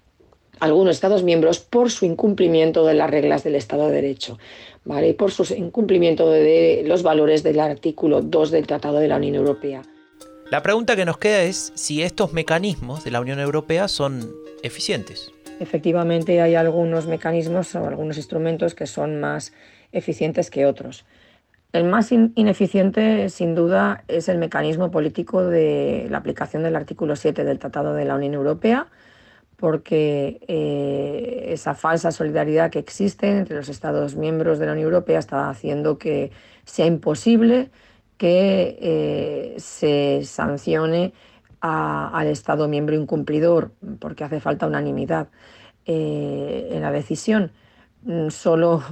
algunos 0.60 0.96
Estados 0.96 1.24
miembros 1.24 1.58
por 1.60 1.90
su 1.90 2.06
incumplimiento 2.06 2.86
de 2.86 2.94
las 2.94 3.10
reglas 3.10 3.44
del 3.44 3.56
Estado 3.56 3.88
de 3.88 3.96
Derecho. 3.96 4.38
¿vale? 4.84 5.10
y 5.10 5.14
por 5.14 5.32
su 5.32 5.52
incumplimiento 5.56 6.30
de 6.30 6.84
los 6.86 7.02
valores 7.02 7.42
del 7.42 7.60
artículo 7.60 8.22
2 8.22 8.52
del 8.52 8.68
Tratado 8.68 9.00
de 9.00 9.08
la 9.08 9.18
Unión 9.18 9.34
Europea. 9.34 9.82
La 10.52 10.62
pregunta 10.62 10.96
que 10.96 11.06
nos 11.06 11.18
queda 11.18 11.42
es 11.42 11.72
si 11.74 12.04
estos 12.04 12.32
mecanismos 12.32 13.04
de 13.04 13.10
la 13.10 13.22
Unión 13.22 13.40
Europea 13.40 13.88
son 13.88 14.45
eficientes. 14.66 15.32
Efectivamente 15.60 16.42
hay 16.42 16.56
algunos 16.56 17.08
mecanismos 17.08 17.74
o 17.76 17.86
algunos 17.86 18.18
instrumentos 18.18 18.76
que 18.76 18.88
son 18.88 19.20
más 19.20 19.54
eficientes 19.92 20.50
que 20.50 20.66
otros. 20.66 21.06
El 21.72 21.84
más 21.86 22.12
ineficiente, 22.12 23.30
sin 23.30 23.54
duda, 23.54 24.04
es 24.08 24.30
el 24.30 24.38
mecanismo 24.38 24.92
político 24.92 25.44
de 25.44 26.08
la 26.10 26.18
aplicación 26.18 26.64
del 26.64 26.76
artículo 26.76 27.16
7 27.16 27.44
del 27.44 27.60
Tratado 27.60 27.94
de 27.94 28.06
la 28.06 28.16
Unión 28.16 28.34
Europea, 28.34 28.88
porque 29.58 30.40
eh, 30.48 31.48
esa 31.50 31.74
falsa 31.74 32.12
solidaridad 32.12 32.70
que 32.72 32.80
existe 32.80 33.30
entre 33.30 33.58
los 33.58 33.70
Estados 33.70 34.16
miembros 34.16 34.60
de 34.60 34.66
la 34.68 34.74
Unión 34.74 34.86
Europea 34.86 35.20
está 35.20 35.50
haciendo 35.50 35.98
que 35.98 36.32
sea 36.66 36.86
imposible 36.86 37.70
que 38.18 38.78
eh, 38.82 39.56
se 39.58 40.22
sancione 40.24 41.14
al 41.62 42.28
Estado 42.28 42.68
miembro 42.68 42.96
incumplidor, 42.96 43.72
porque 44.00 44.24
hace 44.24 44.40
falta 44.40 44.68
unanimidad 44.68 45.28
eh, 45.86 46.70
en 46.72 46.82
la 46.82 46.92
decisión. 46.92 47.52
Mm, 48.04 48.30
solo 48.30 48.84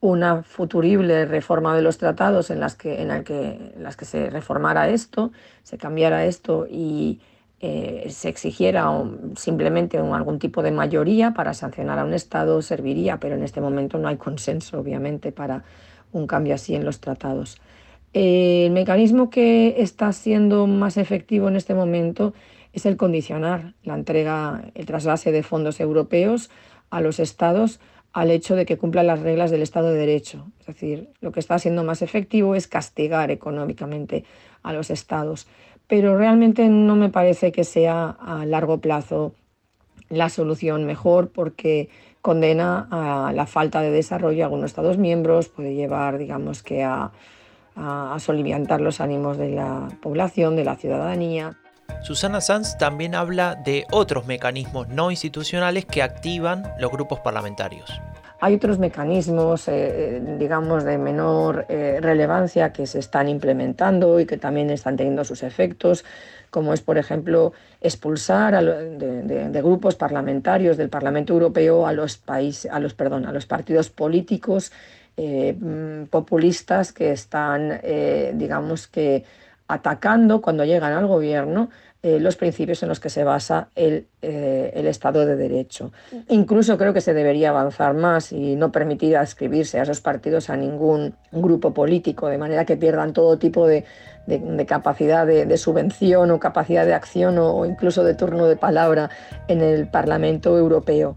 una 0.00 0.42
futurible 0.42 1.26
reforma 1.26 1.76
de 1.76 1.82
los 1.82 1.98
tratados 1.98 2.50
en 2.50 2.58
las 2.60 2.74
que, 2.74 3.02
en 3.02 3.24
que, 3.24 3.72
en 3.76 3.82
las 3.82 3.96
que 3.96 4.04
se 4.04 4.30
reformara 4.30 4.88
esto, 4.88 5.30
se 5.62 5.78
cambiara 5.78 6.24
esto 6.24 6.66
y 6.68 7.20
eh, 7.60 8.08
se 8.10 8.28
exigiera 8.28 8.90
simplemente 9.36 9.96
algún 9.96 10.40
tipo 10.40 10.62
de 10.62 10.72
mayoría 10.72 11.32
para 11.32 11.54
sancionar 11.54 12.00
a 12.00 12.04
un 12.04 12.14
Estado 12.14 12.60
serviría, 12.60 13.20
pero 13.20 13.36
en 13.36 13.44
este 13.44 13.60
momento 13.60 13.98
no 13.98 14.08
hay 14.08 14.16
consenso, 14.16 14.80
obviamente, 14.80 15.30
para 15.30 15.62
un 16.10 16.26
cambio 16.26 16.54
así 16.54 16.74
en 16.74 16.84
los 16.84 16.98
tratados. 16.98 17.60
Eh, 18.14 18.66
el 18.66 18.72
mecanismo 18.72 19.30
que 19.30 19.76
está 19.78 20.12
siendo 20.12 20.66
más 20.66 20.96
efectivo 20.96 21.48
en 21.48 21.56
este 21.56 21.74
momento 21.74 22.34
es 22.72 22.86
el 22.86 22.96
condicionar 22.96 23.74
la 23.82 23.94
entrega, 23.94 24.64
el 24.74 24.86
traslase 24.86 25.32
de 25.32 25.42
fondos 25.42 25.80
europeos 25.80 26.50
a 26.90 27.00
los 27.00 27.18
estados 27.20 27.80
al 28.12 28.30
hecho 28.30 28.56
de 28.56 28.66
que 28.66 28.76
cumplan 28.76 29.06
las 29.06 29.20
reglas 29.20 29.50
del 29.50 29.62
Estado 29.62 29.88
de 29.88 29.98
Derecho. 29.98 30.46
Es 30.60 30.66
decir, 30.66 31.08
lo 31.20 31.32
que 31.32 31.40
está 31.40 31.58
siendo 31.58 31.82
más 31.82 32.02
efectivo 32.02 32.54
es 32.54 32.68
castigar 32.68 33.30
económicamente 33.30 34.24
a 34.62 34.72
los 34.74 34.90
estados 34.90 35.46
pero 35.92 36.16
realmente 36.16 36.70
no 36.70 36.96
me 36.96 37.10
parece 37.10 37.52
que 37.52 37.64
sea 37.64 38.16
a 38.18 38.46
largo 38.46 38.78
plazo 38.78 39.34
la 40.08 40.30
solución 40.30 40.86
mejor 40.86 41.28
porque 41.28 41.90
condena 42.22 42.88
a 42.90 43.32
la 43.34 43.44
falta 43.44 43.82
de 43.82 43.90
desarrollo 43.90 44.38
de 44.38 44.42
algunos 44.44 44.70
Estados 44.70 44.96
miembros, 44.96 45.48
puede 45.48 45.74
llevar, 45.74 46.16
digamos, 46.16 46.62
que 46.62 46.82
a, 46.82 47.12
a, 47.76 48.16
soliviantar 48.18 48.80
los 48.80 49.00
ánimos 49.00 49.38
de 49.38 49.50
la 49.50 49.88
población, 50.00 50.56
de 50.56 50.64
la 50.64 50.76
ciudadanía. 50.76 51.56
Susana 52.02 52.40
Sanz 52.40 52.76
también 52.78 53.14
habla 53.14 53.54
de 53.54 53.86
otros 53.90 54.26
mecanismos 54.26 54.88
no 54.88 55.10
institucionales 55.10 55.84
que 55.84 56.02
activan 56.02 56.64
los 56.78 56.90
grupos 56.90 57.20
parlamentarios. 57.20 58.00
Hay 58.40 58.54
otros 58.56 58.80
mecanismos, 58.80 59.68
eh, 59.68 60.20
digamos, 60.36 60.82
de 60.82 60.98
menor 60.98 61.64
eh, 61.68 62.00
relevancia 62.02 62.72
que 62.72 62.88
se 62.88 62.98
están 62.98 63.28
implementando 63.28 64.18
y 64.18 64.26
que 64.26 64.36
también 64.36 64.68
están 64.70 64.96
teniendo 64.96 65.24
sus 65.24 65.44
efectos, 65.44 66.04
como 66.50 66.74
es, 66.74 66.80
por 66.80 66.98
ejemplo, 66.98 67.52
expulsar 67.80 68.64
de, 68.64 69.62
grupos 69.62 69.94
parlamentarios 69.94 70.76
del 70.76 70.88
Parlamento 70.88 71.32
Europeo 71.34 71.86
a 71.86 71.92
los, 71.92 72.16
países, 72.18 72.68
a 72.68 72.80
los, 72.80 72.94
perdón, 72.94 73.26
a 73.26 73.32
los 73.32 73.46
partidos 73.46 73.90
políticos 73.90 74.72
mm, 75.16 76.04
populistas 76.10 76.92
que 76.92 77.12
están, 77.12 77.80
digamos 78.34 78.86
que, 78.86 79.24
atacando 79.68 80.42
cuando 80.42 80.64
llegan 80.64 80.92
al 80.92 81.06
gobierno 81.06 81.70
eh, 82.04 82.18
los 82.18 82.34
principios 82.34 82.82
en 82.82 82.88
los 82.88 82.98
que 82.98 83.08
se 83.08 83.22
basa 83.22 83.68
el, 83.76 84.08
eh, 84.22 84.72
el, 84.74 84.86
Estado 84.86 85.24
de 85.24 85.36
Derecho. 85.36 85.92
Incluso 86.28 86.76
creo 86.76 86.92
que 86.92 87.00
se 87.00 87.14
debería 87.14 87.50
avanzar 87.50 87.94
más 87.94 88.32
y 88.32 88.56
no 88.56 88.72
permitir 88.72 89.16
adscribirse 89.16 89.78
a 89.78 89.84
esos 89.84 90.00
partidos 90.00 90.50
a 90.50 90.56
ningún 90.56 91.14
grupo 91.30 91.72
político, 91.72 92.26
de 92.26 92.38
manera 92.38 92.64
que 92.64 92.76
pierdan 92.76 93.12
todo 93.12 93.38
tipo 93.38 93.68
de, 93.68 93.84
de, 94.26 94.66
capacidad 94.66 95.24
de, 95.24 95.56
subvención 95.56 96.32
o 96.32 96.40
capacidad 96.40 96.84
de 96.84 96.94
acción 96.94 97.38
o 97.38 97.64
incluso 97.66 98.02
de 98.02 98.14
turno 98.14 98.46
de 98.46 98.56
palabra 98.56 99.08
en 99.46 99.60
el 99.60 99.86
Parlamento 99.86 100.58
Europeo 100.58 101.16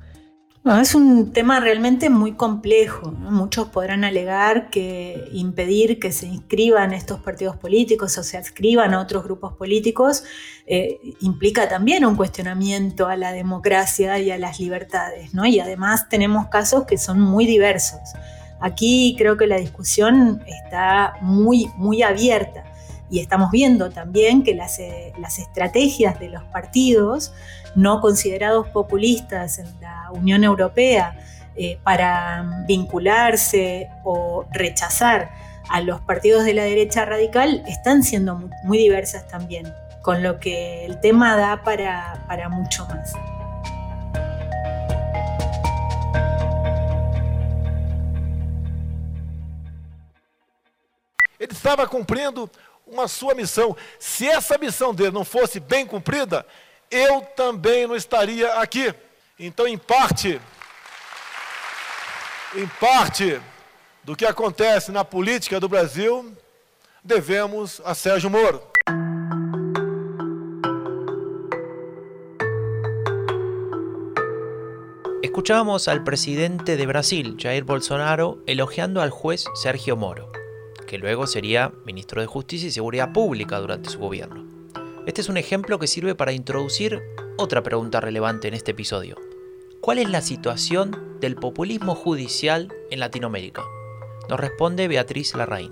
es 0.65 0.95
un 0.95 1.31
tema 1.31 1.59
realmente 1.59 2.09
muy 2.09 2.33
complejo. 2.33 3.11
Muchos 3.11 3.67
podrán 3.69 4.03
alegar 4.03 4.71
que 4.71 5.29
impedir 5.31 5.99
que 5.99 6.11
se 6.11 6.25
inscriban 6.25 6.91
estos 6.91 7.19
partidos 7.19 7.55
políticos 7.55 8.17
o 8.17 8.23
se 8.23 8.35
adscriban 8.37 8.95
a 8.95 8.99
otros 8.99 9.23
grupos 9.23 9.53
políticos 9.53 10.23
eh, 10.65 10.99
implica 11.21 11.69
también 11.69 12.03
un 12.03 12.15
cuestionamiento 12.15 13.07
a 13.07 13.15
la 13.15 13.31
democracia 13.31 14.17
y 14.17 14.31
a 14.31 14.39
las 14.39 14.59
libertades. 14.59 15.31
Y 15.45 15.59
además 15.59 16.09
tenemos 16.09 16.47
casos 16.47 16.85
que 16.85 16.97
son 16.97 17.21
muy 17.21 17.45
diversos. 17.45 17.99
Aquí 18.59 19.15
creo 19.19 19.37
que 19.37 19.45
la 19.45 19.57
discusión 19.57 20.41
está 20.47 21.13
muy, 21.21 21.69
muy 21.77 22.01
abierta 22.01 22.63
y 23.11 23.19
estamos 23.19 23.51
viendo 23.51 23.91
también 23.91 24.43
que 24.43 24.55
las, 24.55 24.79
eh, 24.79 25.13
las 25.19 25.37
estrategias 25.37 26.19
de 26.19 26.29
los 26.29 26.43
partidos 26.45 27.33
no 27.75 28.01
considerados 28.01 28.67
populistas 28.69 29.59
en 29.59 29.67
la 29.81 30.09
Unión 30.11 30.43
Europea 30.43 31.17
eh, 31.55 31.77
para 31.83 32.63
vincularse 32.67 33.89
o 34.03 34.45
rechazar 34.51 35.29
a 35.69 35.81
los 35.81 36.01
partidos 36.01 36.45
de 36.45 36.53
la 36.53 36.63
derecha 36.63 37.05
radical 37.05 37.63
están 37.67 38.03
siendo 38.03 38.35
muy, 38.63 38.77
diversas 38.77 39.27
también, 39.27 39.73
con 40.01 40.21
lo 40.21 40.39
que 40.39 40.85
el 40.85 40.99
tema 40.99 41.35
da 41.35 41.63
para, 41.63 42.25
para 42.27 42.49
mucho 42.49 42.85
más. 42.87 43.13
Ele 51.39 51.51
estava 51.51 51.87
cumprindo 51.87 52.49
uma 52.87 53.07
sua 53.07 53.35
missão. 53.35 53.75
Se 53.99 54.27
essa 54.27 54.57
missão 54.57 54.93
dele 54.93 55.11
não 55.11 55.25
fosse 55.25 55.59
bem 55.59 55.85
cumprida, 55.85 56.45
eu 56.89 57.21
também 57.35 57.87
não 57.87 57.95
estaria 57.95 58.53
aqui. 58.55 58.93
Então, 59.39 59.67
em 59.67 59.77
parte, 59.77 60.39
em 62.55 62.67
parte 62.79 63.39
do 64.03 64.15
que 64.15 64.25
acontece 64.25 64.91
na 64.91 65.03
política 65.03 65.59
do 65.59 65.67
Brasil, 65.67 66.35
devemos 67.03 67.81
a 67.83 67.93
Sérgio 67.93 68.29
Moro. 68.29 68.61
Escuchábamos 75.21 75.89
al 75.89 76.03
presidente 76.05 76.77
de 76.77 76.85
Brasil, 76.85 77.35
Jair 77.37 77.65
Bolsonaro, 77.65 78.41
elogiando 78.47 79.01
al 79.01 79.09
juez 79.09 79.43
Sergio 79.53 79.97
Moro, 79.97 80.31
que 80.87 80.97
luego 80.97 81.27
sería 81.27 81.73
ministro 81.83 82.21
de 82.21 82.27
Justicia 82.27 82.69
y 82.69 82.71
Seguridad 82.71 83.11
Pública 83.11 83.59
durante 83.59 83.89
su 83.89 83.99
gobierno. 83.99 84.54
Este 85.05 85.21
es 85.21 85.29
un 85.29 85.37
ejemplo 85.37 85.77
que 85.77 85.85
sirve 85.85 86.15
para 86.15 86.33
introducir 86.33 86.99
otra 87.37 87.61
pregunta 87.61 88.01
relevante 88.01 88.47
en 88.47 88.55
este 88.55 88.71
episodio. 88.71 89.17
¿Cuál 89.79 89.99
es 89.99 90.09
la 90.09 90.21
situación 90.21 91.19
del 91.21 91.35
populismo 91.35 91.93
judicial 91.93 92.73
en 92.89 92.99
Latinoamérica? 92.99 93.61
Nos 94.29 94.39
responde 94.39 94.87
Beatriz 94.87 95.35
Larraín. 95.35 95.71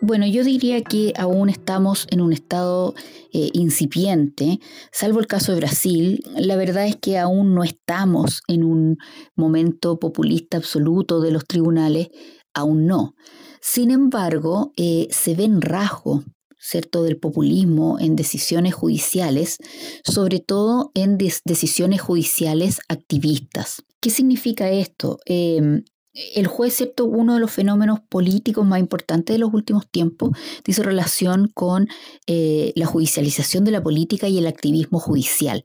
Bueno, 0.00 0.26
yo 0.26 0.44
diría 0.44 0.80
que 0.82 1.12
aún 1.18 1.50
estamos 1.50 2.06
en 2.10 2.22
un 2.22 2.32
estado 2.32 2.94
eh, 3.34 3.50
incipiente, 3.52 4.60
salvo 4.92 5.20
el 5.20 5.26
caso 5.26 5.52
de 5.52 5.58
Brasil. 5.58 6.24
La 6.34 6.56
verdad 6.56 6.86
es 6.86 6.96
que 6.96 7.18
aún 7.18 7.54
no 7.54 7.64
estamos 7.64 8.40
en 8.48 8.64
un 8.64 8.96
momento 9.36 9.98
populista 9.98 10.56
absoluto 10.56 11.20
de 11.20 11.32
los 11.32 11.44
tribunales, 11.44 12.08
aún 12.54 12.86
no. 12.86 13.14
Sin 13.60 13.90
embargo, 13.90 14.72
eh, 14.78 15.06
se 15.10 15.34
ven 15.34 15.60
rasgos 15.60 16.24
¿cierto?, 16.60 17.02
del 17.02 17.16
populismo 17.16 17.98
en 17.98 18.14
decisiones 18.16 18.74
judiciales, 18.74 19.58
sobre 20.04 20.40
todo 20.40 20.92
en 20.94 21.18
decisiones 21.18 22.00
judiciales 22.02 22.80
activistas. 22.88 23.82
¿Qué 24.00 24.10
significa 24.10 24.70
esto? 24.70 25.18
Em, 25.24 25.84
el 26.12 26.46
juez, 26.46 26.74
¿cierto? 26.74 27.04
Uno 27.04 27.34
de 27.34 27.40
los 27.40 27.50
fenómenos 27.50 28.00
políticos 28.00 28.66
más 28.66 28.80
importantes 28.80 29.34
de 29.34 29.38
los 29.38 29.52
últimos 29.54 29.88
tiempos 29.88 30.30
dice 30.64 30.82
relación 30.82 31.50
con 31.54 31.88
eh, 32.26 32.72
la 32.74 32.86
judicialización 32.86 33.64
de 33.64 33.70
la 33.70 33.82
política 33.82 34.28
y 34.28 34.38
el 34.38 34.46
activismo 34.46 34.98
judicial. 34.98 35.62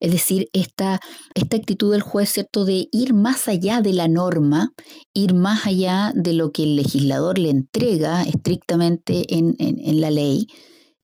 Es 0.00 0.12
decir, 0.12 0.48
esta, 0.52 1.00
esta 1.34 1.56
actitud 1.56 1.92
del 1.92 2.02
juez, 2.02 2.30
¿cierto? 2.30 2.64
De 2.64 2.88
ir 2.90 3.14
más 3.14 3.46
allá 3.48 3.80
de 3.80 3.92
la 3.92 4.08
norma, 4.08 4.72
ir 5.12 5.34
más 5.34 5.66
allá 5.66 6.12
de 6.14 6.32
lo 6.32 6.50
que 6.50 6.64
el 6.64 6.76
legislador 6.76 7.38
le 7.38 7.50
entrega 7.50 8.22
estrictamente 8.24 9.36
en, 9.36 9.54
en 9.58 10.00
la 10.00 10.10
ley, 10.10 10.48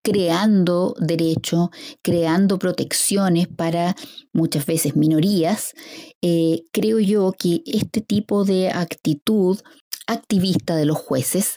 creando 0.02 0.94
derechos, 0.98 1.68
creando 2.02 2.58
protecciones 2.58 3.48
para 3.48 3.96
muchas 4.32 4.66
veces 4.66 4.96
minorías, 4.96 5.74
eh, 6.22 6.62
creo 6.72 6.98
yo 6.98 7.32
que 7.38 7.62
este 7.66 8.00
tipo 8.00 8.44
de 8.44 8.70
actitud 8.70 9.58
activista 10.06 10.76
de 10.76 10.86
los 10.86 10.98
jueces 10.98 11.56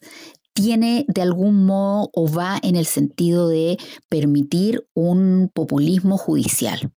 tiene 0.53 1.05
de 1.07 1.21
algún 1.21 1.65
modo 1.65 2.09
o 2.13 2.31
va 2.31 2.59
en 2.61 2.75
el 2.75 2.85
sentido 2.85 3.47
de 3.47 3.77
permitir 4.09 4.87
un 4.93 5.49
populismo 5.53 6.17
judicial. 6.17 6.91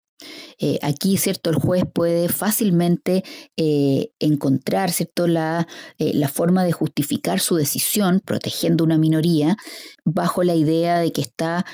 Eh, 0.60 0.80
aquí, 0.82 1.18
¿cierto? 1.18 1.50
El 1.50 1.58
juez 1.58 1.84
puede 1.94 2.30
fácilmente 2.30 3.24
eh, 3.58 4.12
encontrar, 4.20 4.92
¿cierto? 4.92 5.28
La, 5.28 5.68
la, 6.00 6.28
forma 6.30 6.64
de 6.64 6.72
justificar 6.72 7.40
su 7.40 7.56
decisión 7.56 8.22
protegiendo 8.26 8.84
una 8.84 8.98
minoría 8.98 9.58
bajo 10.06 10.44
la 10.44 10.56
idea 10.56 11.00
de 11.00 11.12
que 11.12 11.22
está 11.22 11.66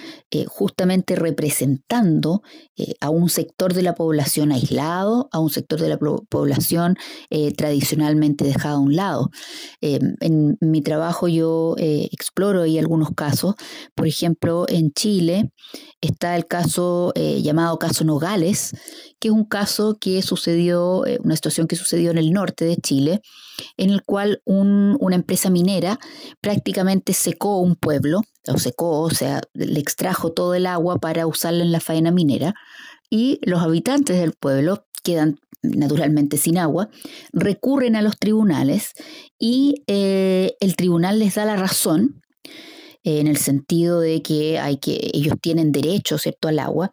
justamente 0.48 1.15
representando 1.15 2.41
a 3.00 3.10
un 3.10 3.30
sector 3.30 3.74
de 3.74 3.84
la 3.84 3.94
población 3.94 4.52
aislado, 4.52 5.30
a 5.32 5.39
un 5.39 5.50
sector 5.50 5.80
de 5.80 5.89
la 5.89 5.98
población 5.98 6.96
tradicionalmente 7.58 8.46
dejado 8.46 8.78
a 8.78 8.80
un 8.80 8.96
lado. 8.96 9.30
en 9.82 10.58
mi 10.62 10.82
trabajo 10.82 11.28
yo 11.28 11.76
exploro 11.78 12.62
ahí 12.63 12.80
algunos 12.80 13.10
casos. 13.15 13.56
Por 13.96 14.08
ejemplo, 14.08 14.65
en 14.67 14.91
Chile 14.94 15.52
está 16.00 16.36
el 16.36 16.48
caso 16.48 17.13
llamado 17.15 17.78
caso 17.80 18.04
Nogales, 18.04 18.72
que 19.20 19.28
es 19.28 19.34
un 19.34 19.46
caso 19.46 19.98
que 20.00 20.22
sucedió, 20.22 21.06
eh, 21.06 21.20
una 21.24 21.36
situación 21.36 21.67
que 21.67 21.76
sucedió 21.76 22.12
en 22.12 22.17
el 22.17 22.32
norte 22.32 22.65
de 22.65 22.78
Chile, 22.78 23.22
en 23.78 23.91
el 23.91 24.04
cual 24.04 24.41
una 24.46 25.15
empresa 25.15 25.50
minera 25.50 26.00
prácticamente 26.41 27.13
secó 27.13 27.60
un 27.60 27.76
pueblo, 27.76 28.20
o 28.47 28.57
secó, 28.57 29.01
o 29.01 29.10
sea, 29.10 29.41
le 29.53 29.79
extrajo 29.79 30.31
todo 30.31 30.55
el 30.55 30.65
agua 30.65 30.97
para 30.97 31.27
usarla 31.27 31.63
en 31.63 31.71
la 31.71 31.79
faena 31.79 32.12
minera, 32.12 32.53
y 33.10 33.39
los 33.43 33.62
habitantes 33.62 34.19
del 34.19 34.34
pueblo 34.34 34.86
quedan 35.03 35.39
naturalmente 35.62 36.38
sin 36.38 36.57
agua, 36.57 36.89
recurren 37.34 37.95
a 37.95 38.01
los 38.01 38.17
tribunales 38.17 38.93
y 39.38 39.84
eh, 39.88 40.55
el 40.60 40.75
tribunal 40.75 41.19
les 41.19 41.36
da 41.36 41.45
la 41.45 41.55
razón 41.55 42.21
en 43.03 43.27
el 43.27 43.38
sentido 43.38 43.99
de 43.99 44.21
que, 44.21 44.60
hay 44.60 44.77
que 44.77 45.12
ellos 45.13 45.36
tienen 45.41 45.71
derecho 45.71 46.17
¿cierto? 46.17 46.47
al 46.47 46.60
agua 46.60 46.91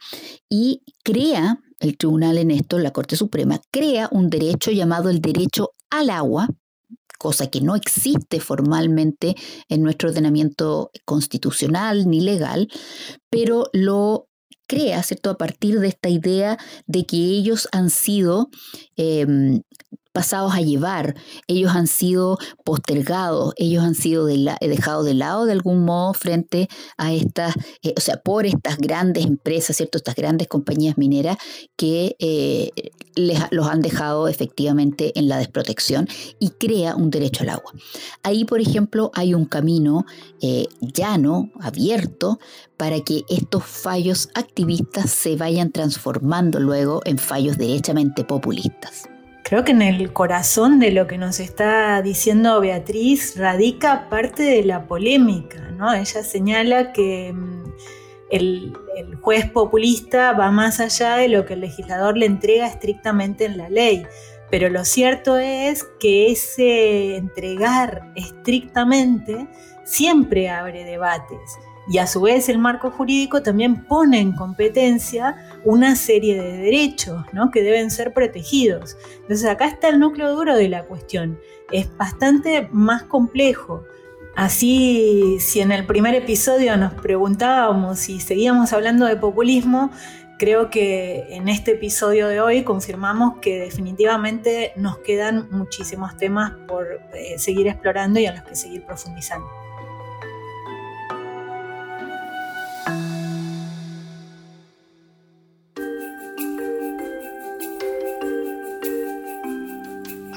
y 0.48 0.82
crea 1.02 1.60
el 1.80 1.96
tribunal 1.96 2.38
en 2.38 2.50
esto, 2.50 2.78
la 2.78 2.92
Corte 2.92 3.16
Suprema, 3.16 3.60
crea 3.70 4.08
un 4.10 4.30
derecho 4.30 4.70
llamado 4.70 5.10
el 5.10 5.20
derecho 5.20 5.72
al 5.90 6.10
agua, 6.10 6.48
cosa 7.18 7.48
que 7.48 7.60
no 7.60 7.76
existe 7.76 8.40
formalmente 8.40 9.34
en 9.68 9.82
nuestro 9.82 10.08
ordenamiento 10.08 10.90
constitucional 11.04 12.08
ni 12.08 12.20
legal, 12.20 12.68
pero 13.30 13.68
lo 13.72 14.28
crea, 14.68 15.02
¿cierto?, 15.02 15.30
a 15.30 15.38
partir 15.38 15.80
de 15.80 15.88
esta 15.88 16.08
idea 16.08 16.58
de 16.86 17.04
que 17.04 17.16
ellos 17.16 17.68
han 17.72 17.90
sido 17.90 18.50
em, 18.96 19.62
pasados 20.12 20.54
a 20.54 20.60
llevar, 20.60 21.14
ellos 21.46 21.72
han 21.74 21.86
sido 21.86 22.38
postergados, 22.64 23.52
ellos 23.56 23.84
han 23.84 23.94
sido 23.94 24.26
dejados 24.26 25.04
de 25.04 25.14
lado 25.14 25.44
de 25.44 25.52
algún 25.52 25.84
modo 25.84 26.14
frente 26.14 26.68
a 26.96 27.12
estas, 27.12 27.54
eh, 27.82 27.94
o 27.96 28.00
sea, 28.00 28.16
por 28.16 28.46
estas 28.46 28.78
grandes 28.78 29.24
empresas, 29.24 29.76
¿cierto? 29.76 29.98
Estas 29.98 30.14
grandes 30.14 30.48
compañías 30.48 30.98
mineras 30.98 31.36
que 31.76 32.16
eh, 32.18 32.70
les, 33.14 33.40
los 33.50 33.66
han 33.68 33.80
dejado 33.80 34.28
efectivamente 34.28 35.12
en 35.18 35.28
la 35.28 35.38
desprotección 35.38 36.08
y 36.38 36.50
crea 36.50 36.96
un 36.96 37.10
derecho 37.10 37.42
al 37.42 37.50
agua. 37.50 37.72
Ahí, 38.22 38.44
por 38.44 38.60
ejemplo, 38.60 39.10
hay 39.14 39.34
un 39.34 39.44
camino 39.44 40.04
eh, 40.40 40.66
llano, 40.80 41.50
abierto, 41.60 42.38
para 42.76 43.00
que 43.00 43.24
estos 43.28 43.64
fallos 43.64 44.28
activistas 44.34 45.10
se 45.10 45.36
vayan 45.36 45.72
transformando 45.72 46.60
luego 46.60 47.02
en 47.04 47.18
fallos 47.18 47.58
derechamente 47.58 48.24
populistas. 48.24 49.08
Creo 49.48 49.64
que 49.64 49.72
en 49.72 49.80
el 49.80 50.12
corazón 50.12 50.78
de 50.78 50.90
lo 50.90 51.06
que 51.06 51.16
nos 51.16 51.40
está 51.40 52.02
diciendo 52.02 52.60
Beatriz 52.60 53.34
radica 53.34 54.10
parte 54.10 54.42
de 54.42 54.62
la 54.62 54.86
polémica, 54.86 55.70
¿no? 55.70 55.94
Ella 55.94 56.22
señala 56.22 56.92
que 56.92 57.32
mm, 57.32 57.64
el, 58.30 58.76
juez 59.22 59.50
populista 59.50 60.32
va 60.32 60.50
más 60.50 60.80
allá 60.80 61.16
de 61.16 61.30
lo 61.30 61.46
que 61.46 61.54
el 61.54 61.60
legislador 61.60 62.18
le 62.18 62.26
entrega 62.26 62.66
estrictamente 62.66 63.46
en 63.46 63.56
la 63.56 63.70
ley. 63.70 64.02
Pero 64.50 64.68
lo 64.68 64.84
cierto 64.84 65.38
es 65.38 65.82
que 65.98 66.30
ese 66.30 67.16
entregar 67.16 68.12
estrictamente 68.16 69.48
siempre 69.86 70.50
abre 70.50 70.84
debates 70.84 71.40
y 71.90 71.98
a 71.98 72.06
su 72.06 72.20
vez 72.20 72.48
el 72.48 72.58
marco 72.58 72.90
jurídico 72.90 73.42
también 73.42 73.84
pone 73.84 74.20
en 74.20 74.32
competencia 74.32 75.36
una 75.64 75.96
serie 75.96 76.40
de 76.40 76.58
derechos 76.58 77.24
¿no? 77.32 77.50
que 77.50 77.62
deben 77.62 77.90
ser 77.90 78.12
protegidos. 78.12 78.96
Entonces 79.22 79.48
acá 79.48 79.66
está 79.66 79.88
el 79.88 79.98
núcleo 79.98 80.34
duro 80.34 80.54
de 80.54 80.68
la 80.68 80.84
cuestión. 80.84 81.38
Es 81.72 81.94
bastante 81.96 82.68
más 82.72 83.04
complejo. 83.04 83.84
Así, 84.36 85.38
si 85.40 85.60
en 85.60 85.72
el 85.72 85.86
primer 85.86 86.14
episodio 86.14 86.76
nos 86.76 86.92
preguntábamos 86.94 87.98
si 87.98 88.20
seguíamos 88.20 88.72
hablando 88.72 89.06
de 89.06 89.16
populismo, 89.16 89.90
creo 90.38 90.70
que 90.70 91.26
en 91.30 91.48
este 91.48 91.72
episodio 91.72 92.28
de 92.28 92.40
hoy 92.40 92.62
confirmamos 92.62 93.38
que 93.40 93.58
definitivamente 93.58 94.72
nos 94.76 94.98
quedan 94.98 95.48
muchísimos 95.50 96.16
temas 96.16 96.52
por 96.68 97.00
eh, 97.14 97.38
seguir 97.38 97.66
explorando 97.66 98.20
y 98.20 98.26
a 98.26 98.32
los 98.32 98.42
que 98.42 98.54
seguir 98.54 98.84
profundizando. 98.84 99.67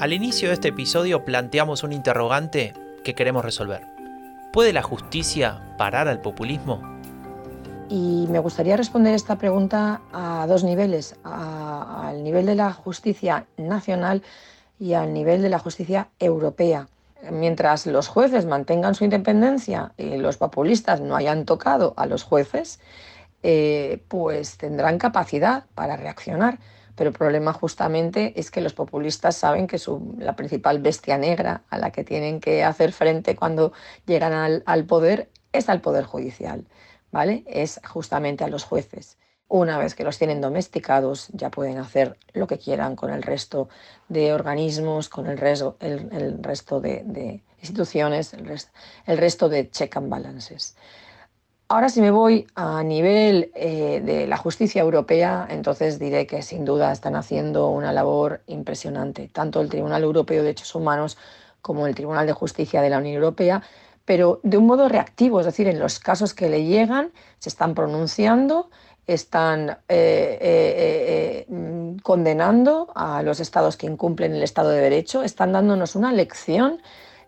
Al 0.02 0.12
inicio 0.12 0.48
de 0.48 0.54
este 0.54 0.66
episodio 0.66 1.24
planteamos 1.24 1.84
un 1.84 1.92
interrogante 1.92 2.74
que 3.04 3.14
queremos 3.14 3.44
resolver. 3.44 3.86
¿Puede 4.52 4.72
la 4.72 4.82
justicia 4.82 5.76
parar 5.78 6.08
al 6.08 6.20
populismo? 6.20 6.82
Y 7.88 8.26
me 8.28 8.40
gustaría 8.40 8.76
responder 8.76 9.14
esta 9.14 9.38
pregunta 9.38 10.00
a 10.12 10.44
dos 10.48 10.64
niveles, 10.64 11.14
al 11.22 12.24
nivel 12.24 12.46
de 12.46 12.56
la 12.56 12.72
justicia 12.72 13.46
nacional 13.56 14.24
y 14.80 14.94
al 14.94 15.14
nivel 15.14 15.40
de 15.40 15.50
la 15.50 15.60
justicia 15.60 16.08
europea. 16.18 16.88
Mientras 17.30 17.86
los 17.86 18.08
jueces 18.08 18.44
mantengan 18.44 18.96
su 18.96 19.04
independencia 19.04 19.92
y 19.96 20.16
los 20.16 20.36
populistas 20.36 21.00
no 21.00 21.14
hayan 21.14 21.44
tocado 21.44 21.94
a 21.96 22.06
los 22.06 22.24
jueces, 22.24 22.80
eh, 23.44 24.02
pues 24.08 24.56
tendrán 24.56 24.98
capacidad 24.98 25.66
para 25.76 25.96
reaccionar. 25.96 26.58
Pero 26.96 27.10
el 27.10 27.16
problema 27.16 27.52
justamente 27.52 28.38
es 28.38 28.50
que 28.50 28.60
los 28.60 28.74
populistas 28.74 29.36
saben 29.36 29.66
que 29.66 29.80
la 30.18 30.36
principal 30.36 30.80
bestia 30.80 31.18
negra 31.18 31.62
a 31.70 31.78
la 31.78 31.90
que 31.90 32.04
tienen 32.04 32.40
que 32.40 32.64
hacer 32.64 32.92
frente 32.92 33.36
cuando 33.36 33.72
llegan 34.06 34.32
al, 34.32 34.62
al 34.66 34.84
poder 34.84 35.30
es 35.52 35.68
al 35.68 35.80
poder 35.80 36.04
judicial, 36.04 36.66
¿vale? 37.10 37.44
Es 37.46 37.80
justamente 37.88 38.44
a 38.44 38.48
los 38.48 38.64
jueces. 38.64 39.18
Una 39.48 39.76
vez 39.76 39.94
que 39.94 40.04
los 40.04 40.16
tienen 40.16 40.40
domesticados, 40.40 41.28
ya 41.32 41.50
pueden 41.50 41.76
hacer 41.76 42.16
lo 42.32 42.46
que 42.46 42.58
quieran 42.58 42.96
con 42.96 43.10
el 43.10 43.22
resto 43.22 43.68
de 44.08 44.32
organismos, 44.32 45.10
con 45.10 45.26
el, 45.26 45.36
resto, 45.36 45.76
el, 45.80 46.08
el 46.10 46.42
resto 46.42 46.80
de, 46.80 47.02
de 47.04 47.42
instituciones, 47.60 48.32
el 48.32 49.18
resto 49.18 49.48
de 49.50 49.70
check 49.70 49.94
and 49.96 50.08
balances. 50.08 50.74
Ahora 51.72 51.88
si 51.88 52.02
me 52.02 52.10
voy 52.10 52.46
a 52.54 52.82
nivel 52.82 53.50
eh, 53.54 54.02
de 54.04 54.26
la 54.26 54.36
justicia 54.36 54.82
europea, 54.82 55.46
entonces 55.48 55.98
diré 55.98 56.26
que 56.26 56.42
sin 56.42 56.66
duda 56.66 56.92
están 56.92 57.16
haciendo 57.16 57.70
una 57.70 57.94
labor 57.94 58.42
impresionante, 58.46 59.30
tanto 59.32 59.62
el 59.62 59.70
Tribunal 59.70 60.02
Europeo 60.02 60.36
de 60.36 60.48
Derechos 60.48 60.74
Humanos 60.74 61.16
como 61.62 61.86
el 61.86 61.94
Tribunal 61.94 62.26
de 62.26 62.34
Justicia 62.34 62.82
de 62.82 62.90
la 62.90 62.98
Unión 62.98 63.14
Europea, 63.14 63.62
pero 64.04 64.38
de 64.42 64.58
un 64.58 64.66
modo 64.66 64.86
reactivo, 64.90 65.40
es 65.40 65.46
decir, 65.46 65.66
en 65.66 65.78
los 65.78 65.98
casos 65.98 66.34
que 66.34 66.50
le 66.50 66.62
llegan 66.66 67.10
se 67.38 67.48
están 67.48 67.74
pronunciando, 67.74 68.68
están 69.06 69.70
eh, 69.88 70.38
eh, 70.42 71.46
mm, 71.48 72.00
condenando 72.02 72.92
a 72.94 73.22
los 73.22 73.40
estados 73.40 73.78
que 73.78 73.86
incumplen 73.86 74.34
el 74.34 74.42
Estado 74.42 74.68
de 74.68 74.82
Derecho, 74.82 75.22
están 75.22 75.52
dándonos 75.52 75.96
una 75.96 76.12
lección 76.12 76.82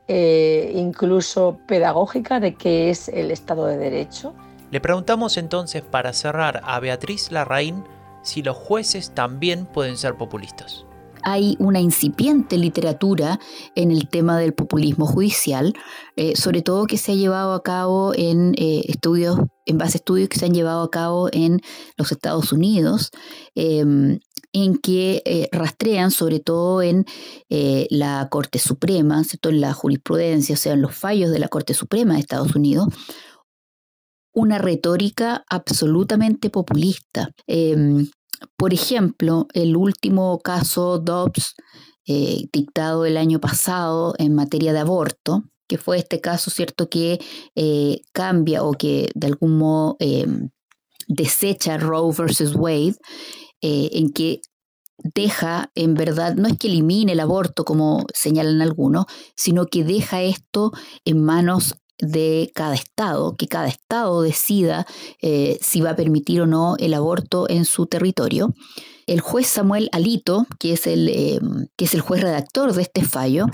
eh, 0.09 0.73
incluso 0.75 1.59
pedagógica 1.67 2.40
de 2.40 2.55
qué 2.55 2.90
es 2.90 3.09
el 3.09 3.31
Estado 3.31 3.67
de 3.67 3.79
Derecho. 3.79 4.35
Le 4.71 4.81
preguntamos 4.81 5.37
entonces 5.37 5.83
para 5.83 6.12
cerrar 6.12 6.61
a 6.64 6.81
Beatriz 6.81 7.31
Larraín 7.31 7.85
si 8.23 8.43
los 8.43 8.57
jueces 8.57 9.12
también 9.12 9.67
pueden 9.67 9.97
ser 9.97 10.17
populistas. 10.17 10.85
hay 11.27 11.57
una 11.59 11.81
incipiente 11.81 12.59
literatura 12.59 13.40
en 13.75 13.90
el 13.90 14.09
tema 14.09 14.38
del 14.38 14.53
populismo 14.53 15.07
judicial, 15.07 15.73
eh, 16.17 16.37
sobre 16.37 16.61
todo 16.61 16.87
que 16.87 16.99
se 16.99 17.12
ha 17.12 17.14
llevado 17.14 17.55
a 17.55 17.62
cabo 17.62 18.12
en 18.14 18.53
eh, 18.59 18.83
estudios, 18.88 19.38
en 19.64 19.79
base 19.79 19.97
a 19.97 20.01
estudios 20.01 20.29
que 20.29 20.38
se 20.38 20.45
han 20.45 20.53
llevado 20.53 20.83
a 20.83 20.90
cabo 20.90 21.31
en 21.33 21.62
los 21.97 22.12
Estados 22.12 22.53
Unidos, 22.53 23.11
em, 23.55 24.19
en 24.55 24.79
que 24.79 25.23
eh, 25.27 25.49
rastrean 25.53 26.11
sobre 26.11 26.40
todo 26.40 26.81
en 26.81 27.05
la 27.51 28.29
Corte 28.31 28.59
Suprema, 28.59 29.21
en 29.21 29.61
la 29.61 29.75
jurisprudencia, 29.75 30.55
o 30.55 30.59
sea, 30.59 30.73
en 30.73 30.81
los 30.81 30.95
fallos 30.95 31.31
de 31.31 31.38
la 31.38 31.49
Corte 31.49 31.75
Suprema 31.75 32.14
de 32.14 32.21
Estados 32.21 32.57
Unidos, 32.57 32.88
una 34.35 34.59
retórica 34.59 35.45
absolutamente 35.49 36.51
populista. 36.51 37.31
Em, 37.47 38.09
por 38.57 38.75
ejemplo, 38.75 39.47
el 39.55 39.77
último 39.77 40.38
caso 40.40 40.99
Dobbs, 40.99 41.55
eh, 42.07 42.47
dictado 42.53 43.07
el 43.07 43.17
año 43.17 43.40
pasado 43.40 44.14
en 44.19 44.35
materia 44.35 44.73
de 44.73 44.81
aborto, 44.81 45.45
que 45.67 45.79
fue 45.79 45.97
este 45.99 46.21
caso, 46.21 46.51
¿cierto?, 46.51 46.90
que 46.90 47.19
eh, 47.55 48.03
cambia 48.12 48.62
o 48.62 48.73
que 48.73 49.11
de 49.14 49.27
algún 49.29 49.57
modo 49.57 49.97
em, 50.01 50.51
desecha 51.09 51.79
Roe 51.79 52.12
versus 52.12 52.55
Wade, 52.55 52.97
eh, 53.66 53.88
en 53.94 54.12
que 54.12 54.42
deja, 55.14 55.70
en 55.74 55.94
verdad, 55.94 56.35
no 56.35 56.48
es 56.48 56.59
que 56.59 56.68
elimine 56.68 57.12
el 57.12 57.20
aborto 57.20 57.64
como 57.64 58.05
señalan 58.12 58.61
algunos, 58.61 59.07
sino 59.37 59.64
que 59.68 59.85
deja 59.85 60.20
esto 60.22 60.70
en 61.07 61.24
manos 61.24 61.77
de 61.98 62.50
cada 62.55 62.74
estado, 62.74 63.37
que 63.37 63.48
cada 63.48 63.68
estado 63.68 64.20
decida 64.20 64.87
eh, 65.22 65.59
si 65.62 65.81
va 65.81 65.90
a 65.90 65.96
permitir 65.96 66.42
o 66.42 66.46
no 66.46 66.77
el 66.79 66.92
aborto 66.92 67.48
en 67.48 67.64
su 67.64 67.87
territorio. 67.87 68.53
El 69.07 69.20
juez 69.20 69.46
Samuel 69.46 69.88
Alito, 69.92 70.46
que 70.59 70.74
es 70.74 70.87
el, 70.87 71.09
eh, 71.09 71.40
que 71.79 71.87
es 71.87 71.94
el 71.94 72.03
juez 72.03 72.20
redactor 72.20 72.74
de 72.74 72.83
este 72.83 73.03
fallo, 73.03 73.46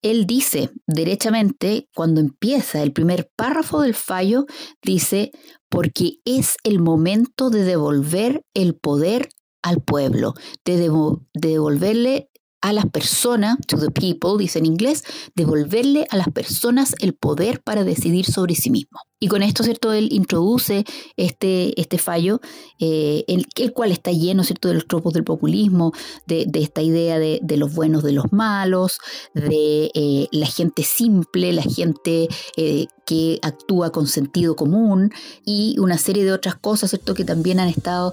él 0.00 0.26
dice 0.26 0.70
derechamente, 0.86 1.88
cuando 1.92 2.20
empieza 2.20 2.84
el 2.84 2.92
primer 2.92 3.28
párrafo 3.34 3.80
del 3.80 3.94
fallo, 3.94 4.46
dice, 4.80 5.32
porque 5.68 6.18
es 6.24 6.56
el 6.62 6.78
momento 6.78 7.50
de 7.50 7.64
devolver 7.64 8.42
el 8.54 8.76
poder 8.76 9.28
al 9.62 9.80
pueblo, 9.80 10.34
de, 10.64 10.76
de 10.76 11.18
devolverle 11.34 12.30
a 12.66 12.72
las 12.72 12.86
personas, 12.86 13.58
to 13.68 13.78
the 13.78 13.90
people, 13.90 14.36
dice 14.38 14.58
en 14.58 14.66
inglés, 14.66 15.04
devolverle 15.36 16.06
a 16.10 16.16
las 16.16 16.28
personas 16.28 16.96
el 16.98 17.14
poder 17.14 17.62
para 17.62 17.84
decidir 17.84 18.26
sobre 18.26 18.56
sí 18.56 18.70
mismo. 18.70 18.98
Y 19.20 19.28
con 19.28 19.44
esto, 19.44 19.62
¿cierto? 19.62 19.92
Él 19.92 20.08
introduce 20.10 20.84
este, 21.16 21.80
este 21.80 21.96
fallo, 21.96 22.40
eh, 22.80 23.24
el, 23.28 23.72
cual 23.72 23.92
está 23.92 24.10
lleno, 24.10 24.42
¿cierto?, 24.42 24.66
de 24.66 24.74
los 24.74 24.88
tropos 24.88 25.12
del 25.12 25.22
populismo, 25.22 25.92
de, 26.26 26.50
esta 26.54 26.82
idea 26.82 27.20
de, 27.20 27.56
los 27.56 27.72
buenos 27.72 28.02
de 28.02 28.12
los 28.12 28.32
malos, 28.32 28.98
de 29.32 29.92
eh, 29.94 30.26
la 30.32 30.46
gente 30.46 30.82
simple, 30.82 31.52
la 31.52 31.62
gente 31.62 32.26
eh, 32.56 32.86
que 33.06 33.38
actúa 33.42 33.92
con 33.92 34.08
sentido 34.08 34.56
común 34.56 35.12
y 35.44 35.76
una 35.78 35.98
serie 35.98 36.24
de 36.24 36.32
otras 36.32 36.56
cosas, 36.56 36.90
¿cierto?, 36.90 37.14
que 37.14 37.24
también 37.24 37.60
han 37.60 37.68
estado 37.68 38.12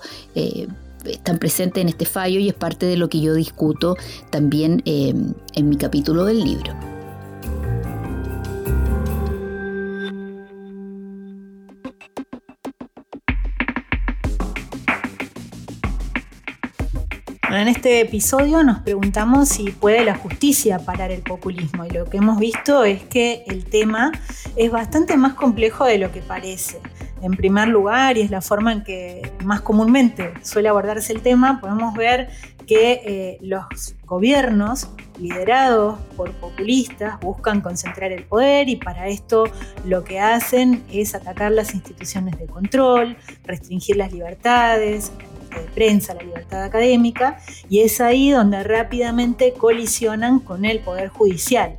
están 1.06 1.38
presentes 1.38 1.82
en 1.82 1.90
este 1.90 2.06
fallo 2.06 2.40
y 2.40 2.50
es 2.50 2.54
parte 2.54 2.86
de 2.86 2.98
lo 2.98 3.10
que 3.10 3.22
yo 3.22 3.34
discuto 3.34 3.96
también 4.30 4.82
eh, 4.86 5.14
en 5.56 5.70
mi 5.70 5.78
capítulo 5.78 6.26
del 6.26 6.44
libro. 6.44 6.74
En 17.54 17.68
este 17.68 18.02
episodio 18.02 18.64
nos 18.64 18.80
preguntamos 18.80 19.48
si 19.48 19.70
puede 19.70 20.04
la 20.04 20.16
justicia 20.16 20.80
parar 20.80 21.12
el 21.12 21.22
populismo 21.22 21.86
y 21.86 21.92
lo 21.92 22.06
que 22.06 22.18
hemos 22.18 22.40
visto 22.40 22.84
es 22.84 23.04
que 23.04 23.44
el 23.46 23.64
tema 23.66 24.12
es 24.56 24.72
bastante 24.72 25.18
más 25.18 25.36
complejo 25.36 25.86
de 25.86 26.00
lo 26.00 26.12
que 26.12 26.22
parece 26.22 26.82
en 27.24 27.32
primer 27.32 27.70
lugar, 27.70 28.18
y 28.18 28.22
es 28.22 28.30
la 28.30 28.42
forma 28.42 28.74
en 28.74 28.84
que 28.84 29.32
más 29.44 29.62
comúnmente 29.62 30.34
suele 30.44 30.70
abordarse 30.70 31.14
el 31.14 31.22
tema, 31.22 31.60
podemos 31.62 31.94
ver 31.96 32.30
que 32.68 33.02
eh, 33.06 33.38
los 33.42 33.96
gobiernos 34.06 34.90
liderados 35.20 36.00
por 36.16 36.32
populistas 36.34 37.20
buscan 37.20 37.62
concentrar 37.62 38.12
el 38.12 38.24
poder 38.24 38.70
y 38.70 38.76
para 38.76 39.08
esto 39.08 39.46
lo 39.86 40.04
que 40.04 40.20
hacen 40.20 40.84
es 40.92 41.16
atacar 41.16 41.52
las 41.52 41.74
instituciones 41.74 42.38
de 42.38 42.46
control, 42.46 43.18
restringir 43.44 43.98
las 43.98 44.12
libertades, 44.12 45.12
de 45.50 45.62
prensa, 45.74 46.14
la 46.14 46.24
libertad 46.24 46.64
académica, 46.64 47.40
y 47.70 47.82
es 47.82 48.02
ahí 48.02 48.32
donde 48.32 48.64
rápidamente 48.64 49.54
colisionan 49.54 50.40
con 50.40 50.66
el 50.66 50.80
poder 50.80 51.10
judicial. 51.10 51.78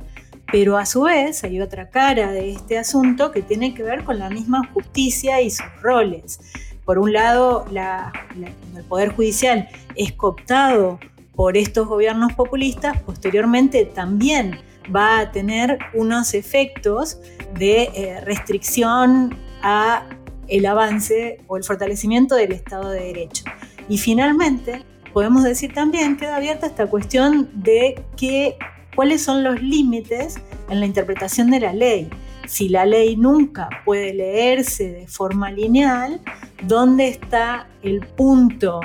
Pero 0.51 0.77
a 0.77 0.85
su 0.85 1.03
vez 1.03 1.43
hay 1.43 1.59
otra 1.59 1.89
cara 1.89 2.31
de 2.31 2.51
este 2.51 2.77
asunto 2.77 3.31
que 3.31 3.41
tiene 3.41 3.73
que 3.73 3.83
ver 3.83 4.03
con 4.03 4.19
la 4.19 4.29
misma 4.29 4.61
justicia 4.73 5.41
y 5.41 5.49
sus 5.49 5.65
roles. 5.81 6.39
Por 6.85 6.99
un 6.99 7.13
lado, 7.13 7.65
el 7.73 8.83
Poder 8.83 9.09
Judicial 9.15 9.67
es 9.95 10.11
cooptado 10.13 10.99
por 11.35 11.57
estos 11.57 11.87
gobiernos 11.87 12.33
populistas, 12.33 13.01
posteriormente 13.01 13.85
también 13.85 14.59
va 14.95 15.19
a 15.19 15.31
tener 15.31 15.79
unos 15.93 16.33
efectos 16.33 17.19
de 17.57 17.89
eh, 17.95 18.21
restricción 18.21 19.35
a 19.61 20.07
el 20.47 20.65
avance 20.65 21.41
o 21.47 21.57
el 21.57 21.63
fortalecimiento 21.63 22.35
del 22.35 22.51
Estado 22.51 22.91
de 22.91 23.01
Derecho. 23.01 23.43
Y 23.89 23.97
finalmente, 23.97 24.83
podemos 25.11 25.43
decir 25.43 25.73
también 25.73 26.17
queda 26.17 26.35
abierta 26.35 26.67
esta 26.67 26.87
cuestión 26.87 27.49
de 27.53 28.03
que 28.15 28.57
cuáles 28.95 29.21
son 29.21 29.43
los 29.43 29.61
límites 29.61 30.37
en 30.69 30.79
la 30.79 30.85
interpretación 30.85 31.51
de 31.51 31.59
la 31.59 31.73
ley. 31.73 32.09
Si 32.47 32.69
la 32.69 32.85
ley 32.85 33.15
nunca 33.15 33.69
puede 33.85 34.13
leerse 34.13 34.91
de 34.91 35.07
forma 35.07 35.51
lineal, 35.51 36.21
¿dónde 36.63 37.07
está 37.07 37.67
el 37.83 38.01
punto 38.01 38.81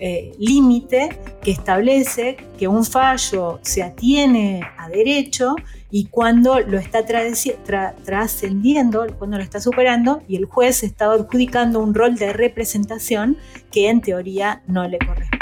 eh, 0.00 0.32
límite 0.38 1.08
que 1.40 1.52
establece 1.52 2.36
que 2.58 2.66
un 2.66 2.84
fallo 2.84 3.60
se 3.62 3.82
atiene 3.82 4.60
a 4.76 4.88
derecho 4.88 5.54
y 5.90 6.06
cuando 6.06 6.58
lo 6.58 6.78
está 6.78 7.04
trascendiendo, 7.06 9.06
cuando 9.16 9.36
lo 9.36 9.44
está 9.44 9.60
superando 9.60 10.24
y 10.26 10.34
el 10.34 10.46
juez 10.46 10.82
está 10.82 11.12
adjudicando 11.12 11.78
un 11.78 11.94
rol 11.94 12.16
de 12.16 12.32
representación 12.32 13.38
que 13.70 13.88
en 13.88 14.00
teoría 14.00 14.62
no 14.66 14.88
le 14.88 14.98
corresponde. 14.98 15.33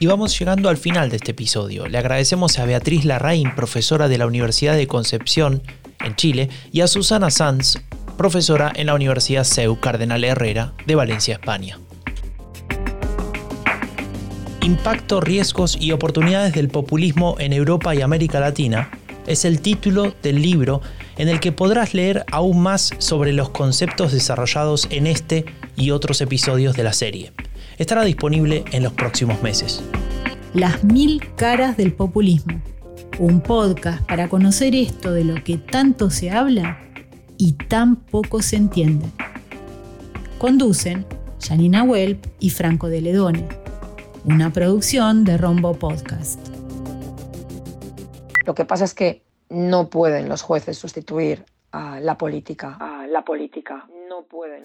Y 0.00 0.06
vamos 0.06 0.38
llegando 0.38 0.68
al 0.68 0.76
final 0.76 1.10
de 1.10 1.16
este 1.16 1.32
episodio. 1.32 1.88
Le 1.88 1.98
agradecemos 1.98 2.60
a 2.60 2.64
Beatriz 2.64 3.04
Larraín, 3.04 3.52
profesora 3.56 4.06
de 4.06 4.16
la 4.16 4.28
Universidad 4.28 4.76
de 4.76 4.86
Concepción, 4.86 5.60
en 6.04 6.14
Chile, 6.14 6.50
y 6.70 6.82
a 6.82 6.86
Susana 6.86 7.30
Sanz, 7.30 7.78
profesora 8.16 8.70
en 8.76 8.86
la 8.86 8.94
Universidad 8.94 9.42
CEU 9.42 9.80
Cardenal 9.80 10.22
Herrera 10.22 10.72
de 10.86 10.94
Valencia, 10.94 11.34
España. 11.34 11.80
Impacto, 14.60 15.20
riesgos 15.20 15.76
y 15.80 15.90
oportunidades 15.90 16.54
del 16.54 16.68
populismo 16.68 17.34
en 17.40 17.52
Europa 17.52 17.92
y 17.92 18.00
América 18.00 18.38
Latina 18.38 18.90
es 19.26 19.44
el 19.44 19.60
título 19.60 20.14
del 20.22 20.40
libro 20.40 20.80
en 21.16 21.28
el 21.28 21.40
que 21.40 21.50
podrás 21.50 21.92
leer 21.92 22.24
aún 22.30 22.60
más 22.60 22.92
sobre 22.98 23.32
los 23.32 23.50
conceptos 23.50 24.12
desarrollados 24.12 24.86
en 24.90 25.08
este 25.08 25.44
y 25.74 25.90
otros 25.90 26.20
episodios 26.20 26.76
de 26.76 26.84
la 26.84 26.92
serie 26.92 27.32
estará 27.78 28.02
disponible 28.02 28.64
en 28.72 28.82
los 28.82 28.92
próximos 28.92 29.40
meses. 29.42 29.82
Las 30.52 30.84
mil 30.84 31.22
caras 31.36 31.76
del 31.76 31.94
populismo. 31.94 32.60
Un 33.18 33.40
podcast 33.40 34.06
para 34.06 34.28
conocer 34.28 34.74
esto 34.74 35.12
de 35.12 35.24
lo 35.24 35.42
que 35.42 35.56
tanto 35.58 36.10
se 36.10 36.30
habla 36.30 36.78
y 37.36 37.52
tan 37.52 37.96
poco 37.96 38.42
se 38.42 38.56
entiende. 38.56 39.06
Conducen 40.38 41.06
Janina 41.40 41.84
Welp 41.84 42.26
y 42.40 42.50
Franco 42.50 42.88
de 42.88 43.00
Ledone. 43.00 43.48
Una 44.24 44.52
producción 44.52 45.24
de 45.24 45.36
Rombo 45.36 45.74
Podcast. 45.74 46.40
Lo 48.44 48.54
que 48.54 48.64
pasa 48.64 48.84
es 48.84 48.94
que 48.94 49.22
no 49.48 49.88
pueden 49.88 50.28
los 50.28 50.42
jueces 50.42 50.76
sustituir 50.78 51.44
a 51.72 52.00
la 52.00 52.18
política. 52.18 52.76
A 52.80 53.06
la 53.06 53.24
política. 53.24 53.86
No 54.08 54.22
pueden. 54.22 54.62